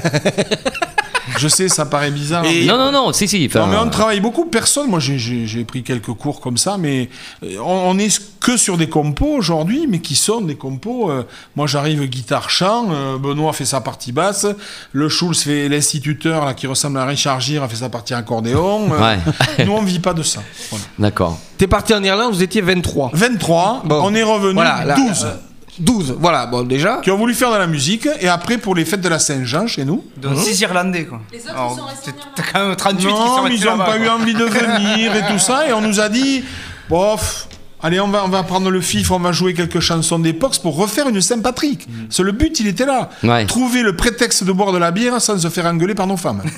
[1.37, 2.43] Je sais, ça paraît bizarre.
[2.43, 3.49] mais- Non, non, non, si, si.
[3.55, 4.45] Non, mais on travaille beaucoup.
[4.45, 7.09] Personne, moi j'ai- pris quelques cours comme ça, mais
[7.43, 11.09] euh, on, on est que sur des compos aujourd'hui, mais qui sont des compos.
[11.11, 11.23] euh,
[11.55, 14.45] moi j'arrive guitare-chant, euh, Benoît fait sa partie basse,
[14.93, 18.87] le Schulz fait l'instituteur là, qui ressemble à Richard Gere, a fait sa partie accordéon.
[18.93, 19.17] euh, Ouais.
[19.65, 20.41] nous on vit pas de ça.
[20.69, 20.85] Voilà.
[20.99, 21.37] D'accord.
[21.57, 23.09] T'es parti en Irlande, vous étiez 23.
[23.13, 24.01] 23, Bon.
[24.05, 25.25] on est revenu Voilà, là, 12.
[25.25, 25.33] euh,
[25.79, 26.97] 12, voilà, bon déjà.
[27.03, 29.67] Qui ont voulu faire de la musique, et après pour les fêtes de la Saint-Jean
[29.67, 30.03] chez nous.
[30.17, 31.19] Donc 6 Irlandais quoi.
[31.49, 34.07] Alors, t'es- T'as quand même 38 qui sont Non, mais restés ils n'ont pas eu
[34.07, 35.67] envie de venir et tout ça.
[35.67, 36.43] Et on nous a dit,
[36.89, 37.47] bof,
[37.85, 40.75] allez, on va, on va prendre le fif, on va jouer quelques chansons d'époque pour
[40.75, 41.87] refaire une Saint-Patrick.
[42.09, 43.09] C'est le but, il était là.
[43.23, 43.45] Ouais.
[43.45, 46.41] Trouver le prétexte de boire de la bière sans se faire engueuler par nos femmes.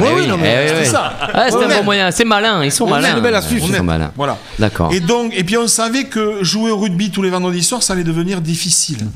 [0.00, 0.86] Eh oui, non, eh mais oui, c'est oui.
[0.86, 1.12] ça.
[1.34, 2.10] Ah, c'est un bon moyen.
[2.10, 2.64] C'est malin.
[2.64, 3.20] Ils sont Honnête, malins.
[3.20, 3.62] belle astuce.
[3.66, 4.12] Ils sont malins.
[4.16, 4.38] Voilà.
[4.58, 4.92] D'accord.
[4.92, 7.92] Et donc, et puis on savait que jouer au rugby tous les vendredis soirs, ça
[7.94, 9.06] allait devenir difficile.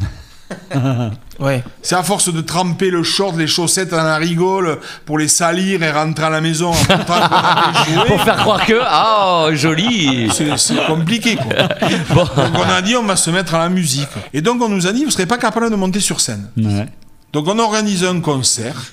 [1.41, 1.65] Ouais.
[1.81, 5.83] C'est à force de tremper le short, les chaussettes dans la rigole pour les salir
[5.83, 8.05] et rentrer à la maison en.
[8.07, 8.79] Pour faire croire que.
[8.81, 10.31] Ah, joli.
[10.33, 11.53] C'est compliqué quoi.
[12.15, 12.25] Bon.
[12.25, 14.09] Donc on a dit on va se mettre à la musique.
[14.33, 16.49] Et donc on nous a dit vous serez pas capable de monter sur scène.
[16.57, 16.87] Ouais.
[17.33, 18.93] Donc on a organisé un concert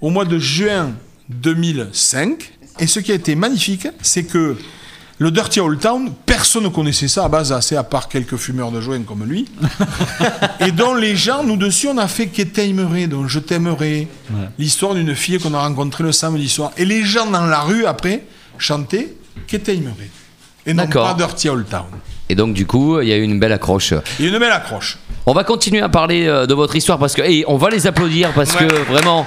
[0.00, 0.92] au mois de juin
[1.28, 2.52] 2005.
[2.78, 4.56] Et ce qui a été magnifique, c'est que
[5.18, 8.72] le Dirty Old Town, personne ne connaissait ça à base assez, à part quelques fumeurs
[8.72, 9.46] de joints comme lui.
[10.60, 14.08] et dont les gens, nous dessus, on a fait Que t'aimerais, donc Je t'aimerais.
[14.58, 16.72] L'histoire d'une fille qu'on a rencontrée le samedi soir.
[16.76, 18.24] Et les gens dans la rue, après,
[18.58, 19.14] chantaient
[19.46, 20.10] Que t'aimerais.
[20.66, 21.86] Et non pas Dirty Old Town.
[22.28, 23.94] Et donc, du coup, il y a eu une belle accroche.
[24.18, 24.98] Il y a une belle accroche.
[25.26, 27.22] On va continuer à parler euh, de votre histoire parce que.
[27.22, 29.24] et on va les applaudir parce que vraiment.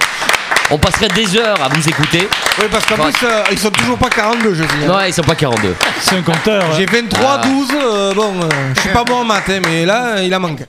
[0.70, 2.28] On passerait des heures à vous écouter.
[2.58, 4.68] Oui, parce qu'en plus, euh, ils sont toujours pas 42, je dis.
[4.84, 4.88] hein.
[4.88, 5.74] Non, ils sont pas 42.
[6.00, 6.62] C'est un compteur.
[6.76, 7.46] J'ai 23, Ah.
[7.46, 10.40] 12, euh, bon, euh, je suis pas bon en maths, hein, mais là, il en
[10.40, 10.60] manque.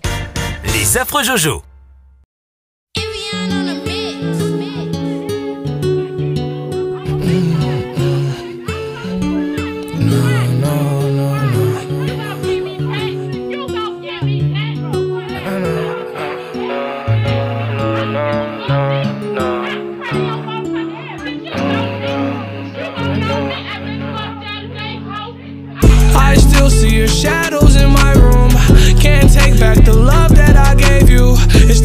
[0.73, 1.63] Les affreux Jojo.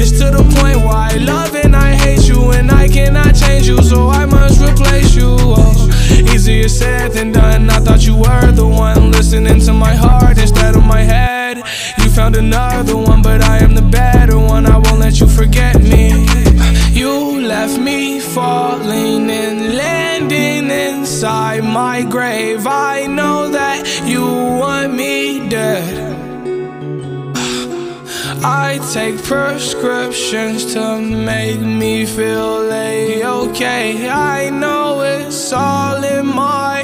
[0.00, 3.68] It's to the point where I love and I hate you, and I cannot change
[3.68, 5.36] you, so I must replace you.
[5.38, 5.88] Oh,
[6.32, 7.70] easier said than done.
[7.70, 11.58] I thought you were the one listening to my heart instead of my head.
[11.98, 14.66] You found another one, but I am the better one.
[14.66, 16.26] I won't let you forget me.
[16.92, 22.66] You left me falling and landing inside my grave.
[22.66, 26.23] I know that you want me dead.
[28.46, 34.06] I take prescriptions to make me feel a-okay.
[34.10, 36.83] I know it's all in my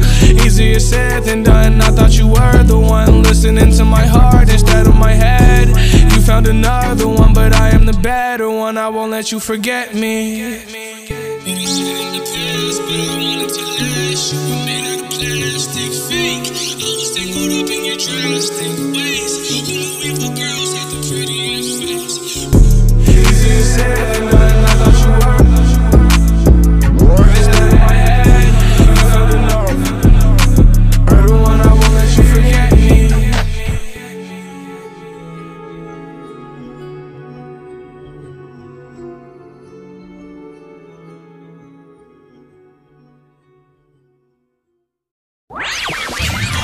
[0.61, 1.81] easier said than done.
[1.81, 5.67] I thought you were the one listening to my heart instead of my head.
[6.13, 8.77] You found another one, but I am the better one.
[8.77, 10.61] I won't let you forget me.
[11.43, 12.11] Maybe shit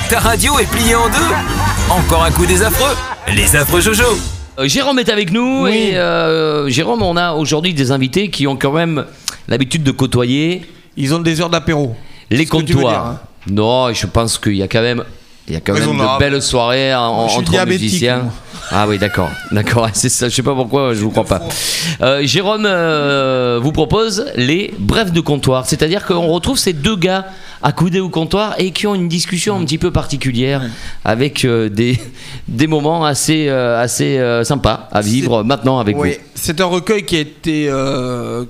[0.08, 2.94] Ta radio est pliée en deux Encore un coup des affreux
[3.34, 4.04] Les affreux Jojo
[4.58, 8.56] Euh, Jérôme est avec nous et euh, Jérôme, on a aujourd'hui des invités qui ont
[8.56, 9.04] quand même
[9.48, 10.62] l'habitude de côtoyer.
[10.96, 11.94] Ils ont des heures d'apéro.
[12.30, 13.06] Les comptoirs.
[13.06, 13.20] hein.
[13.50, 15.04] Non, je pense qu'il y a quand même,
[15.46, 18.18] il y a quand même de belles soirées en- Moi, entre musiciens.
[18.24, 18.32] moi.
[18.70, 19.88] Ah oui, d'accord, d'accord.
[19.92, 20.28] C'est ça.
[20.28, 21.40] Je sais pas pourquoi, je vous crois pas.
[22.02, 27.26] Euh, Jérôme euh, vous propose les brefs de comptoir, c'est-à-dire qu'on retrouve ces deux gars
[27.62, 30.62] accoudés au comptoir et qui ont une discussion un petit peu particulière
[31.04, 31.98] avec euh, des,
[32.48, 36.18] des moments assez, euh, assez euh, sympas à vivre maintenant avec Oui, vous.
[36.34, 37.70] c'est un recueil qui a été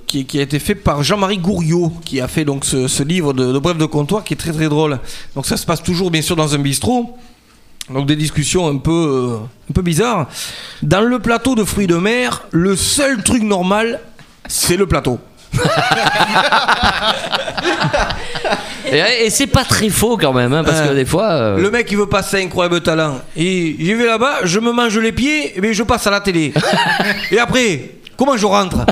[0.06, 3.32] qui, qui a été fait par Jean-Marie Gouriot, qui a fait donc ce, ce livre
[3.32, 4.98] de, de bref de comptoir qui est très très drôle.
[5.34, 7.16] Donc ça se passe toujours bien sûr dans un bistrot.
[7.92, 9.38] Donc des discussions un peu
[9.70, 10.28] un peu bizarres.
[10.82, 14.00] Dans le plateau de fruits de mer, le seul truc normal,
[14.46, 15.18] c'est le plateau.
[18.90, 21.24] Et, et c'est pas très faux quand même, hein, parce que Euh, des fois.
[21.30, 23.20] euh, Le mec il veut passer un incroyable talent.
[23.36, 26.20] Et j'y vais là-bas, je me mange les pieds, et bien je passe à la
[26.20, 26.54] télé.
[27.30, 28.78] et après, comment je rentre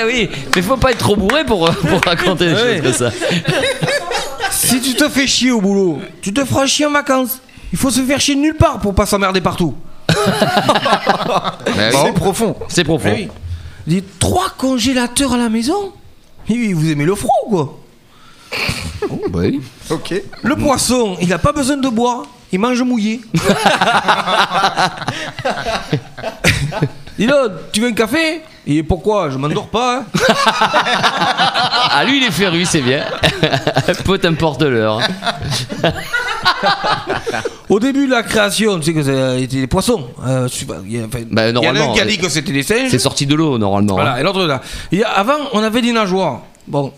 [0.00, 2.80] Eh oui, mais faut pas être trop bourré pour, pour raconter des Ouais.
[2.82, 3.16] choses comme ça.
[4.50, 7.40] Si tu te fais chier au boulot, tu te feras chier en vacances.
[7.72, 9.74] Il faut se faire chier de nulle part pour pas s'emmerder partout.
[11.26, 11.98] Bah oui.
[12.04, 12.56] C'est profond.
[12.68, 13.12] C'est profond.
[13.14, 13.28] Oui.
[13.86, 15.92] Dis trois congélateurs à la maison
[16.48, 17.78] Oui, vous aimez le froid ou quoi
[19.32, 19.60] Oui.
[19.90, 20.14] Ok.
[20.42, 23.20] Le poisson, il a pas besoin de boire, il mange mouillé.
[27.18, 28.42] Dis donc, tu veux un café?
[28.66, 29.98] Et pourquoi Je m'endors pas.
[30.00, 30.04] hein.
[31.96, 33.04] Ah, lui, il est féru, c'est bien.
[34.04, 35.00] Peu t'importe l'heure.
[37.68, 40.08] Au début de la création, tu sais que ça était des poissons.
[40.26, 42.00] Euh, je sais pas, il y a, enfin, Bah, il y en a un qui
[42.00, 42.90] a euh, dit que c'était des singes.
[42.90, 43.94] C'est sorti de l'eau, normalement.
[43.94, 44.18] Voilà, hein.
[44.18, 44.60] et l'autre là.
[44.92, 46.40] Et avant, on avait des nageoires.
[46.66, 46.92] Bon.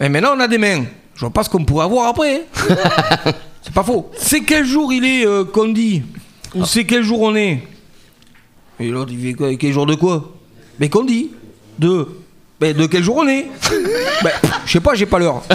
[0.00, 0.84] Et maintenant, on a des mains.
[1.14, 2.42] Je vois pas ce qu'on pourrait avoir après.
[2.70, 3.32] hein.
[3.62, 4.10] c'est pas faux.
[4.16, 6.02] C'est quel jour il est euh, qu'on dit
[6.54, 7.62] Ou c'est quel jour on est?
[8.80, 9.54] Et l'autre, il fait quoi?
[9.56, 10.33] Quel jour de quoi?
[10.78, 11.30] Mais qu'on dit
[11.78, 12.08] De.
[12.60, 13.46] Mais de quel jour on est
[14.22, 14.32] Ben,
[14.64, 15.42] je sais pas, j'ai pas l'heure.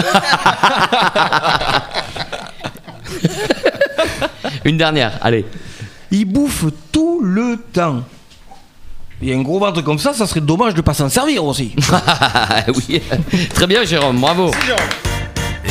[4.64, 5.46] Une dernière, allez.
[6.10, 8.02] Il bouffe tout le temps.
[9.22, 11.44] Il y a un gros ventre comme ça, ça serait dommage de pas s'en servir
[11.44, 11.74] aussi.
[12.74, 13.02] oui.
[13.54, 14.50] Très bien, Jérôme, bravo.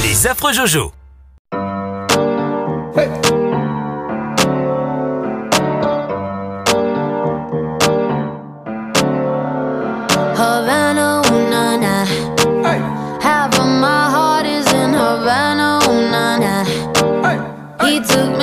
[0.04, 0.92] Les affreux Jojo
[18.10, 18.39] took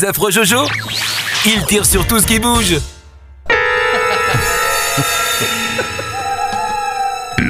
[0.00, 0.64] Les affreux Jojo
[1.44, 2.76] Ils tirent sur tout ce qui bouge.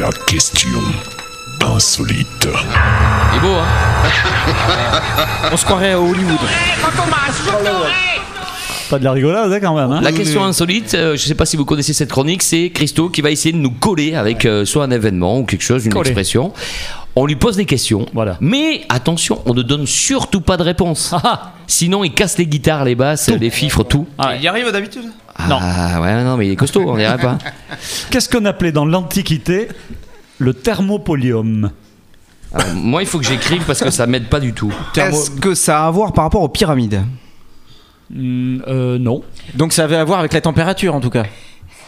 [0.01, 0.80] La question
[1.64, 2.48] insolite.
[3.32, 3.66] Il est beau, hein
[5.53, 6.38] On se croirait à Hollywood.
[8.88, 9.92] Pas de la rigolade hein, quand même.
[9.92, 10.01] hein.
[10.03, 13.20] La question insolite, euh, je sais pas si vous connaissez cette chronique, c'est Christo qui
[13.20, 16.09] va essayer de nous coller avec euh, soit un événement ou quelque chose, une Coller.
[16.11, 16.53] expression.
[17.21, 18.07] On lui pose des questions.
[18.14, 18.39] Voilà.
[18.41, 21.14] Mais attention, on ne donne surtout pas de réponse.
[21.66, 24.07] Sinon, il casse les guitares, les basses, les fifres, tout.
[24.37, 25.05] Il y arrive d'habitude?
[25.37, 27.37] Ah ouais, non, mais il est costaud, on dirait pas.
[28.11, 29.68] Qu'est-ce qu'on appelait dans l'Antiquité
[30.39, 31.71] le thermopolium?
[32.55, 34.73] Alors, moi, il faut que j'écrive parce que ça m'aide pas du tout.
[34.97, 37.03] Est-ce que ça a à voir par rapport aux pyramides?
[38.09, 39.23] Hmm, euh, Non.
[39.57, 41.25] Donc ça avait à voir avec la température en tout cas?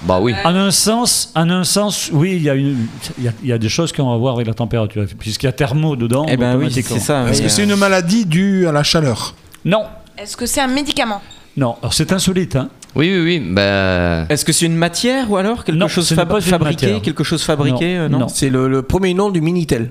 [0.04, 0.34] Bah oui.
[0.44, 2.86] En un sens, en un sens, oui, il y, a une-
[3.18, 5.04] il y a- il y a des choses qui ont à voir avec la température,
[5.18, 6.26] puisqu'il y a thermo dedans.
[6.28, 7.28] Eh ben oui, c'est ça.
[7.28, 9.34] Est-ce que c'est une maladie due à la chaleur
[9.64, 9.84] Non,
[10.18, 11.20] Est-ce que c'est un médicament
[11.54, 11.76] non.
[11.82, 12.70] Alors c'est insolite, hein.
[12.94, 13.52] Oui, oui, oui.
[13.54, 14.24] Bah...
[14.30, 17.02] Est-ce que c'est une matière ou alors quelque Non, chose fab- pas fabriqué matière.
[17.02, 18.28] Quelque chose fabriqué Non, euh, non, non.
[18.28, 19.90] C'est le, le premier nom du Minitel.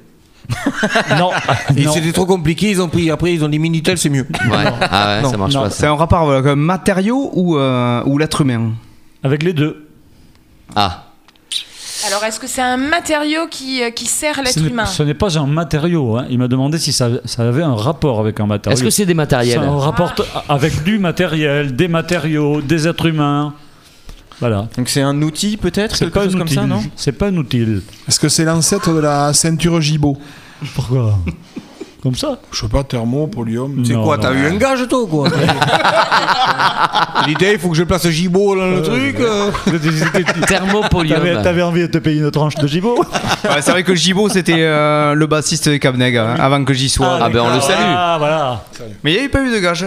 [1.19, 1.29] non,
[1.93, 4.25] c'était trop compliqué, ils ont pris, après ils ont dit Minitel, c'est mieux.
[4.49, 4.57] Ouais.
[4.81, 5.69] Ah ouais, Non, ça marche non, pas.
[5.69, 8.71] C'est un rapport avec un matériau ou, euh, ou l'être humain
[9.23, 9.80] Avec les deux.
[10.75, 11.05] Ah.
[12.07, 15.37] Alors, est-ce que c'est un matériau qui, euh, qui sert l'être humain Ce n'est pas
[15.37, 16.17] un matériau.
[16.17, 16.25] hein.
[16.31, 18.73] Il m'a demandé si ça, ça avait un rapport avec un matériau.
[18.75, 23.53] Est-ce que c'est des matériels Ça rapporte avec du matériel, des matériaux, des êtres humains.
[24.39, 24.67] Voilà.
[24.75, 26.55] Donc c'est un outil peut-être C'est quelque pas chose un comme outil.
[26.55, 26.81] ça, non?
[26.95, 27.83] C'est pas un outil.
[28.07, 30.17] Est-ce que c'est l'ancêtre de la ceinture Gibaud?
[30.73, 31.19] Pourquoi?
[32.01, 33.83] Comme ça Je sais pas, thermo, polium.
[33.85, 35.29] C'est quoi, t'as eu un gage toi quoi
[37.27, 39.19] L'idée, il faut que je place Gibaud dans le truc.
[39.19, 39.51] euh.
[40.47, 41.17] Thermopolium.
[41.19, 44.55] T'avais t'avais envie de te payer une tranche de Ouais, C'est vrai que Gibo c'était
[44.57, 47.19] euh, le bassiste de Capneg hein, avant que j'y sois.
[47.21, 47.77] Ah ben on le salue.
[47.95, 48.63] Ah voilà.
[49.03, 49.85] Mais il n'y a eu pas eu de gage.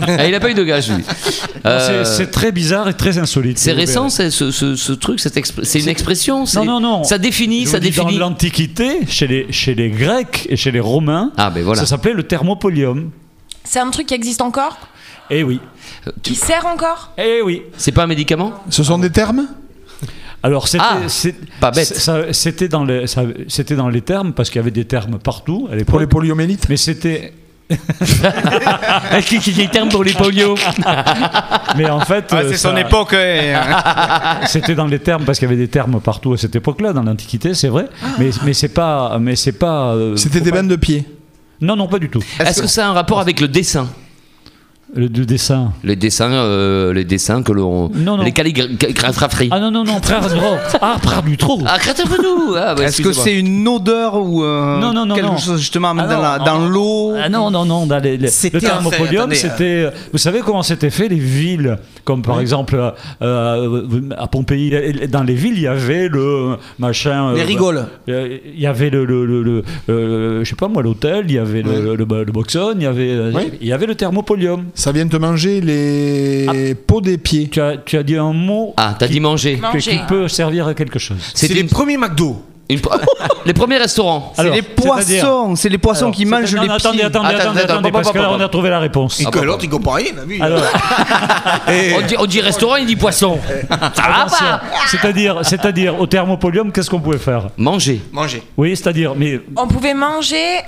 [0.00, 1.02] Ah, il a pas eu de gage lui.
[1.04, 3.58] C'est- Euh, C'est très bizarre et très insolite.
[3.58, 6.44] C'est récent, ce, ce- ce truc, c'est une expression.
[6.54, 7.04] Non, non, non.
[7.04, 8.18] Ça définit, ça définit.
[8.18, 11.80] Dans l'Antiquité, chez les, chez les Grecs et chez les Romains, Ah ben voilà.
[11.80, 13.10] ça s'appelait le thermopolium.
[13.64, 14.78] C'est un truc qui existe encore?
[15.30, 15.60] Eh oui.
[16.22, 17.12] Qui sert encore?
[17.18, 17.62] Eh oui.
[17.76, 18.52] C'est pas un médicament?
[18.70, 19.46] Ce sont des termes?
[20.42, 20.84] Alors c'était
[21.60, 21.72] Ah,
[22.32, 23.06] c'était dans les
[23.48, 25.90] c'était dans les termes parce qu'il y avait des termes partout à l'époque.
[25.90, 27.32] Pour les poliomyélites Mais c'était
[29.26, 30.54] Qui qui qui terme pour les polio
[31.76, 33.14] mais en fait Ah, euh, c'est son époque.
[33.14, 34.40] hein.
[34.46, 37.02] C'était dans les termes parce qu'il y avait des termes partout à cette époque-là dans
[37.02, 37.86] l'Antiquité, c'est vrai.
[38.18, 41.04] Mais mais c'est pas mais c'est pas euh, C'était des pas- bandes de pieds.
[41.60, 42.22] Non non pas du tout.
[42.38, 43.88] Est-ce que ça a un rapport avec le dessin?
[44.96, 45.72] Le, le dessin.
[45.84, 47.90] Les dessins, euh, les dessins que l'on.
[47.94, 48.22] Non, non.
[48.24, 49.48] Les calligraphies.
[49.50, 50.22] Ah non non non frère.
[50.80, 51.60] Ah frère du trop.
[51.66, 51.76] Ah,
[52.22, 55.36] nous ah, bah, Est-ce que c'est une odeur ou euh, Non, non, non, quelque non.
[55.36, 57.86] chose justement Ah dans l'eau Ah non, non, non.
[57.86, 59.90] Dans les, le thermopodium, c'était.
[60.12, 62.90] Vous savez comment c'était fait les villes Comme par exemple euh,
[63.22, 64.72] euh, à Pompéi,
[65.08, 67.34] dans les villes, il y avait le machin.
[67.34, 67.86] Les euh, rigoles.
[68.08, 71.26] euh, Il y avait le, le, le, le, euh, je sais pas moi, l'hôtel.
[71.28, 72.74] Il y avait le, le, le boxon.
[72.76, 73.52] Il y avait, euh, Oui.
[73.60, 74.64] il y avait le thermopolium.
[74.86, 77.48] Ça vient te manger les peaux des pieds.
[77.48, 79.58] Tu as, tu as dit un mot Ah, t'as dit manger.
[79.72, 81.16] que- qui peut servir à quelque chose.
[81.34, 82.40] C'est les premiers McDo.
[82.70, 82.78] Une-
[83.46, 84.32] les premiers restaurants.
[84.36, 87.04] C'est les poissons, c'est les poissons qui mangent les non, attendez, pieds.
[87.06, 89.20] attendez, attendez, attends, attendez, attends, parce que là, on a trouvé la réponse.
[89.20, 90.40] Et que l'autre, il comprend rien, lui.
[90.40, 90.62] Alors,
[91.68, 93.38] On dit, on dit restaurant, il dit poisson.
[93.70, 94.46] Ça va attention.
[94.46, 97.48] pas c'est-à-dire, c'est-à-dire, au thermopolium, qu'est-ce qu'on pouvait faire?
[97.56, 98.00] Manger.
[98.12, 98.42] Manger.
[98.56, 100.58] Oui, c'est-à-dire, mais On pouvait manger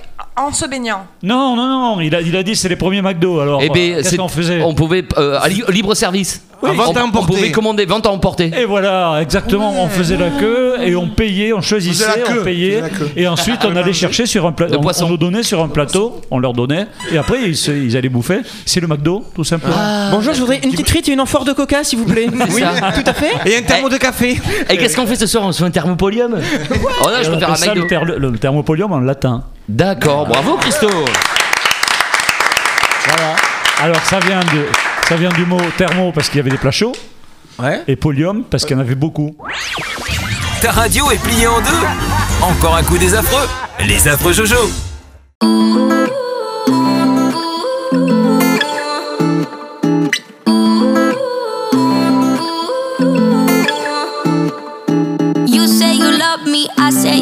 [0.40, 1.06] en se baignant.
[1.22, 1.66] non, non,
[1.96, 3.40] non, il a, il a dit c'est les premiers McDo.
[3.40, 4.62] Alors, Eh ben, qu'est-ce c'est- qu'on faisait?
[4.62, 6.42] On pouvait euh, à li- libre service.
[6.60, 8.50] Oui, on, vente à on pouvait commander vente à emporter.
[8.60, 12.40] Et voilà, exactement, on faisait la queue et on payait, on choisissait, Faisait la queue,
[12.40, 13.10] on payait, faisait la queue.
[13.16, 16.20] et ensuite on allait chercher sur un plateau, on, on nous donnait sur un plateau,
[16.32, 18.40] on leur donnait, et après ils, se- ils allaient bouffer.
[18.66, 19.76] C'est le McDo, tout simplement.
[20.10, 22.26] Bonjour, je voudrais une petite frite et une amphore de coca, s'il vous plaît.
[22.52, 22.90] Oui, ça.
[22.92, 23.30] tout à fait.
[23.48, 24.40] Et un thermo de café.
[24.68, 25.44] Et qu'est-ce qu'on fait ce soir?
[25.46, 26.38] On se fait un thermopolium
[27.04, 29.44] Oh là, je On un ça le, ther- le thermopolium en latin.
[29.68, 30.88] D'accord, bravo Christo.
[33.06, 33.36] Voilà.
[33.80, 34.66] Alors ça vient, de,
[35.08, 36.94] ça vient du mot thermo parce qu'il y avait des plats chauds,
[37.58, 37.82] Ouais.
[37.88, 39.36] et polium parce qu'il y en avait beaucoup.
[40.60, 41.86] Ta radio est pliée en deux
[42.42, 43.48] Encore un coup des affreux
[43.80, 44.56] Les affreux Jojo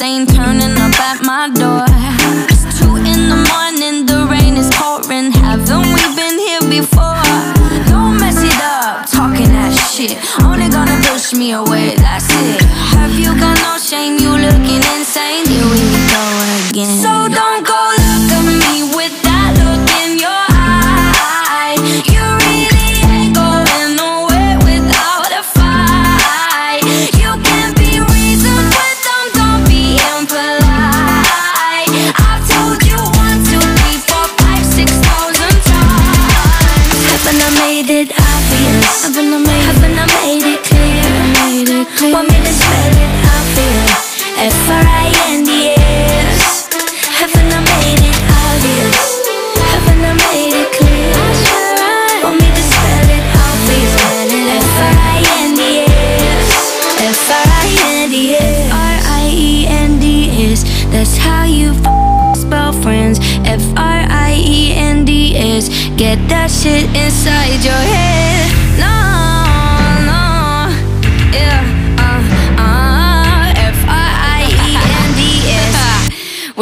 [0.00, 0.39] same time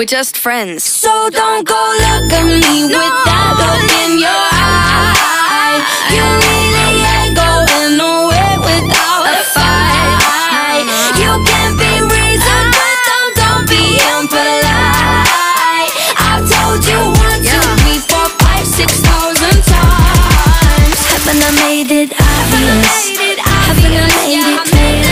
[0.08, 0.84] just friends.
[0.84, 5.84] So don't go look at me with that look in your eye.
[6.08, 10.88] You really ain't going nowhere without a fight.
[11.20, 15.92] You can't be reasoned with them, don't be impolite.
[16.16, 20.96] I've told you one, two, three, four, five, six thousand times.
[21.04, 23.12] Haven't I made it obvious?
[23.44, 25.04] Haven't I made it clear?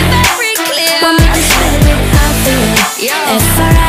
[1.04, 2.56] Want me to spell it out for
[3.04, 3.85] you?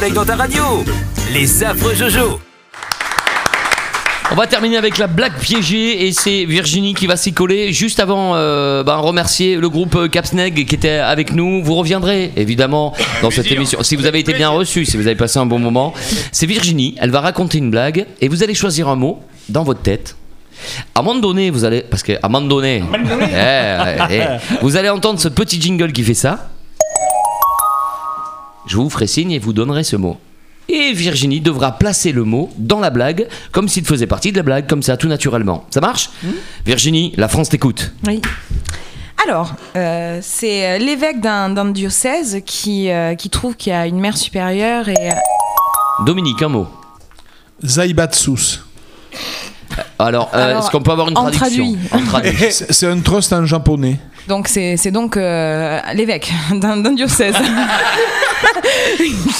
[0.00, 0.62] Soleil dans ta radio
[1.34, 2.40] Les affreux Jojo
[4.30, 7.74] On va terminer avec la blague piégée et c'est Virginie qui va s'y coller.
[7.74, 11.62] Juste avant, euh, ben, remercier le groupe euh, Capsneg qui était avec nous.
[11.62, 13.82] Vous reviendrez évidemment dans cette émission.
[13.82, 15.92] Si vous avez été bien reçu, si vous avez passé un bon moment.
[16.32, 19.20] C'est Virginie, elle va raconter une blague et vous allez choisir un mot
[19.50, 20.16] dans votre tête.
[20.94, 21.82] À un moment donné, vous allez.
[21.82, 22.82] Parce qu'à un moment donné.
[23.34, 23.76] eh,
[24.10, 24.24] eh, eh,
[24.62, 26.48] vous allez entendre ce petit jingle qui fait ça.
[28.70, 30.16] Je vous ferai signe et vous donnerez ce mot.
[30.68, 34.44] Et Virginie devra placer le mot dans la blague, comme s'il faisait partie de la
[34.44, 35.66] blague, comme ça, tout naturellement.
[35.72, 36.10] Ça marche
[36.64, 37.92] Virginie, la France t'écoute.
[38.06, 38.22] Oui.
[39.26, 43.98] Alors, euh, c'est euh, l'évêque d'un diocèse qui, euh, qui trouve qu'il y a une
[43.98, 45.10] mère supérieure et.
[46.06, 46.68] Dominique, un mot.
[47.64, 48.60] Zaibatsus.
[49.98, 51.88] Alors, euh, Alors, est-ce qu'on peut avoir une en traduction traduit.
[51.92, 52.36] En traduit.
[52.50, 53.98] C'est un trust en japonais.
[54.28, 57.34] Donc c'est c'est donc euh, l'évêque d'un d'un diocèse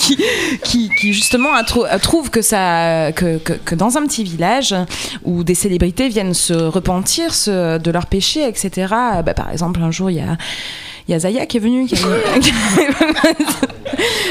[0.00, 0.18] qui,
[0.64, 4.24] qui, qui justement a trou- a- trouve que, ça, que, que, que dans un petit
[4.24, 4.74] village
[5.24, 8.86] où des célébrités viennent se repentir se- de leurs péchés, etc.
[9.24, 10.36] Bah, par exemple, un jour, il y a,
[11.08, 11.86] il y a Zaya qui est venu.
[11.86, 11.98] qui a-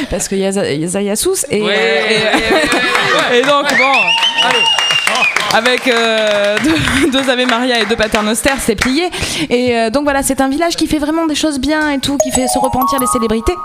[0.10, 1.36] Parce qu'il y a Zaya Sous.
[1.50, 2.06] Et, Ouais,
[3.32, 3.94] et- et donc, bon.
[5.54, 9.10] Avec euh, deux, deux Ave Maria et deux Paternoster, c'est plié.
[9.50, 12.18] Et euh, donc voilà, c'est un village qui fait vraiment des choses bien et tout,
[12.18, 13.56] qui fait se repentir les célébrités.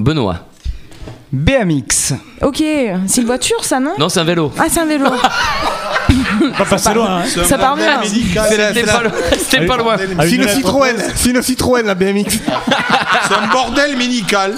[0.00, 0.36] Benoît.
[1.32, 2.14] BMX.
[2.42, 2.56] Ok,
[3.06, 3.92] c'est une voiture ça, non?
[3.98, 4.52] Non, c'est un vélo.
[4.58, 5.06] Ah, c'est un vélo.
[6.58, 7.22] Pas passer loin.
[7.22, 7.44] hein.
[7.44, 8.00] Ça part bien.
[8.02, 9.96] C'était pas, loin.
[10.18, 10.54] Ah, C'est une une lettre.
[10.56, 12.38] Citroën, c'est une Citroën la BMX.
[13.28, 14.54] C'est un bordel médical.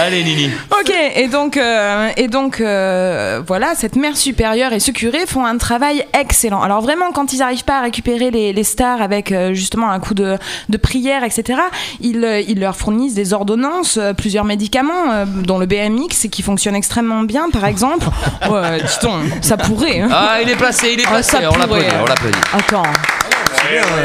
[0.00, 0.50] Allez, Nini.
[0.70, 5.44] Ok, et donc, euh, et donc euh, voilà, cette mère supérieure et ce curé font
[5.44, 6.60] un travail excellent.
[6.62, 10.00] Alors vraiment, quand ils n'arrivent pas à récupérer les, les stars avec euh, justement un
[10.00, 10.38] coup de,
[10.68, 11.60] de prière, etc.,
[12.00, 16.74] ils, ils leur fournissent des ordonnances, euh, plusieurs médicaments, euh, dont le BMX, qui fonctionne
[16.74, 18.06] extrêmement bien, par exemple.
[18.50, 20.00] Ouais, dis-donc, ça pourrait.
[20.00, 20.08] hein.
[20.12, 21.30] Ah, il est placé, il est Ah, placé.
[21.32, 22.00] ça on l'applaudit, pourrait.
[22.02, 22.38] on l'applaudit.
[22.52, 22.82] Attends.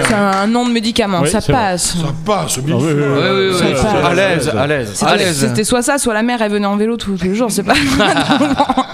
[0.07, 1.93] C'est un nom de médicament, Oui, ça passe.
[1.97, 2.63] Ça passe, bien Ah, oui, sûr.
[2.65, 3.55] oui, oui, Oui, oui, oui, oui.
[3.59, 4.91] c'est- c'est- À l'aise, à l'aise.
[4.93, 5.39] C'était- À l'aise.
[5.47, 7.73] C'était soit ça, soit la mère, elle venait en vélo tous les jours, c'est pas.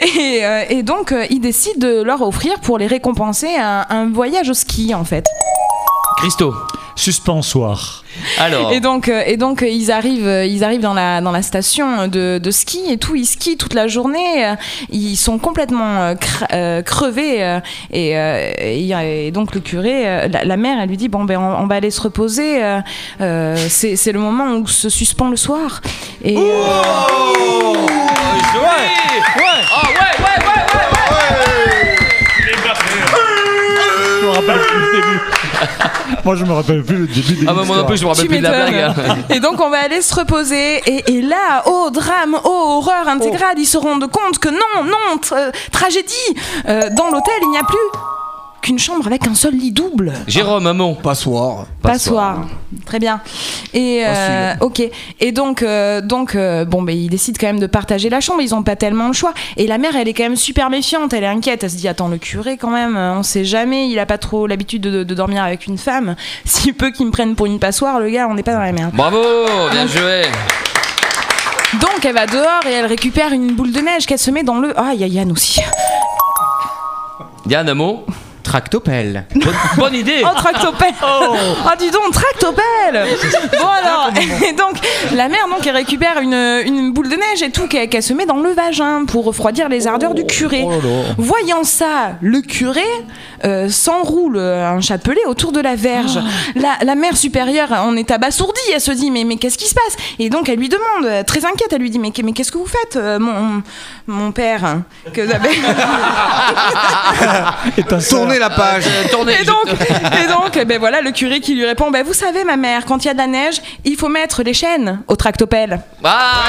[0.00, 4.10] et, euh, et donc, euh, il décide de leur offrir pour les récompenser un, un
[4.10, 5.26] voyage au ski, en fait.
[6.18, 6.54] Christo.
[6.96, 8.04] Suspensoir.
[8.38, 8.72] Alors.
[8.72, 11.42] Et donc, euh, et donc euh, ils arrivent, euh, ils arrivent dans la dans la
[11.42, 13.14] station de, de ski et tout.
[13.16, 14.54] Ils skient toute la journée.
[14.90, 17.58] Ils sont complètement cre- euh, crevés.
[17.92, 21.62] et, et, et donc le curé, la, la mère, elle lui dit bon ben on,
[21.62, 22.62] on va aller se reposer.
[23.20, 25.80] euh, c'est le moment où se suspend le soir.
[26.24, 27.76] Et euh, Oh.
[28.54, 28.64] Oh, ouais,
[29.38, 30.62] ouais, ouais,
[31.10, 31.96] ouais,
[34.20, 35.20] Je me rappelle plus le début.
[36.24, 38.08] Moi, je me rappelle plus le début de Ah, bah, moi non plus, je me
[38.08, 38.74] rappelle Tu plus de la blague.
[38.74, 39.16] hein.
[39.30, 43.54] Et donc on va aller se reposer et, et là, oh drame, oh horreur intégrale,
[43.58, 46.12] ils se rendent compte que non, non, tra- tragédie.
[46.68, 47.76] Euh, dans l'hôtel, il n'y a plus
[48.62, 50.12] qu'une chambre avec un seul lit double.
[50.26, 50.94] Jérôme, un mot.
[50.94, 51.66] Passoire.
[51.82, 52.46] Passoire.
[52.86, 53.20] Très bien.
[53.74, 54.82] Et euh, ok.
[55.20, 58.40] Et donc, euh, donc, euh, bon, ben ils décident quand même de partager la chambre.
[58.40, 59.34] Ils ont pas tellement le choix.
[59.56, 61.12] Et la mère, elle est quand même super méfiante.
[61.12, 61.64] Elle est inquiète.
[61.64, 63.88] Elle se dit, attends, le curé, quand même, on sait jamais.
[63.88, 66.16] Il a pas trop l'habitude de, de dormir avec une femme.
[66.44, 68.72] Si peu qu'il me prenne pour une passoire, le gars, on n'est pas dans la
[68.72, 68.92] merde.
[68.94, 69.20] Bravo,
[69.70, 70.22] bien joué.
[71.80, 74.58] Donc, elle va dehors et elle récupère une boule de neige qu'elle se met dans
[74.60, 74.72] le.
[74.76, 75.60] Ah, il y a Yann aussi.
[77.48, 78.04] Yann, un mot.
[78.42, 79.26] Tractopelle.
[79.34, 80.22] Bonne, bonne idée.
[80.24, 80.94] Oh, tractopelle.
[81.02, 81.34] Oh,
[81.78, 83.06] dis donc, tractopelle.
[83.58, 84.10] Bon alors,
[84.46, 84.76] et donc,
[85.14, 86.34] la mère, donc, elle récupère une,
[86.64, 89.86] une boule de neige et tout, qu'elle se met dans le vagin pour refroidir les
[89.86, 90.64] ardeurs du curé.
[91.18, 92.82] Voyant ça, le curé
[93.44, 96.18] euh, s'enroule un chapelet autour de la verge.
[96.54, 99.74] La, la mère supérieure en est abasourdie, elle se dit, mais, mais qu'est-ce qui se
[99.74, 99.96] passe?
[100.18, 102.58] Et donc, elle lui demande, euh, très inquiète, elle lui dit, mais, mais qu'est-ce que
[102.58, 103.62] vous faites, euh, mon,
[104.06, 104.82] mon père hein,
[105.12, 105.50] que vous avez...
[108.32, 108.84] Tournez la page.
[108.86, 109.34] Euh, tournez.
[109.40, 112.44] Et donc, et donc eh ben voilà, le curé qui lui répond ben Vous savez,
[112.44, 115.16] ma mère, quand il y a de la neige, il faut mettre les chaînes au
[115.16, 115.80] tractopelle.
[116.04, 116.42] Ah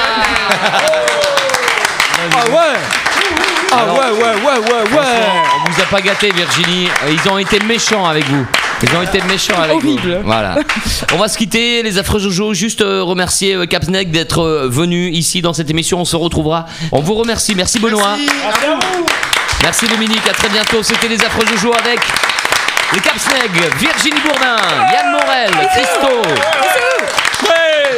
[2.32, 2.78] Ah ouais
[3.72, 5.04] Ah ouais, ouais, ouais, ouais, ouais
[5.66, 6.88] on vous a pas gâté, Virginie.
[7.10, 8.46] Ils ont été méchants avec vous.
[8.82, 10.16] Ils ont été méchants avec Horrible.
[10.18, 10.26] vous.
[10.26, 10.56] Voilà.
[11.14, 12.52] On va se quitter, les affreux Jojo.
[12.54, 16.00] Juste euh, remercier euh, Capsnec d'être euh, venu ici dans cette émission.
[16.00, 16.66] On se retrouvera.
[16.92, 17.54] On vous remercie.
[17.54, 18.16] Merci Benoît.
[18.16, 19.43] Merci
[19.88, 20.28] Dominique.
[20.28, 20.82] À très bientôt.
[20.82, 21.98] C'était les affreux Jojo avec
[22.92, 24.56] les Capsneg, Virginie Bourdin,
[24.92, 26.22] Yann Morel, Christo.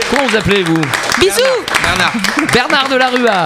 [0.09, 0.81] Comment vous appelez vous
[1.19, 1.43] Bisous
[1.83, 2.13] Bernard.
[2.53, 3.45] Bernard de la Rua.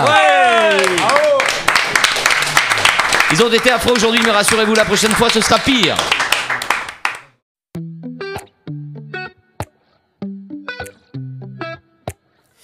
[3.32, 5.96] Ils ont été affreux aujourd'hui, mais rassurez-vous, la prochaine fois, ce sera pire.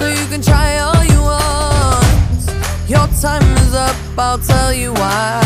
[0.00, 2.40] So you can try all you want.
[2.88, 3.94] Your time is up.
[4.16, 5.42] I'll tell you why.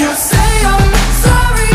[0.00, 0.94] You say I'm
[1.26, 1.65] sorry,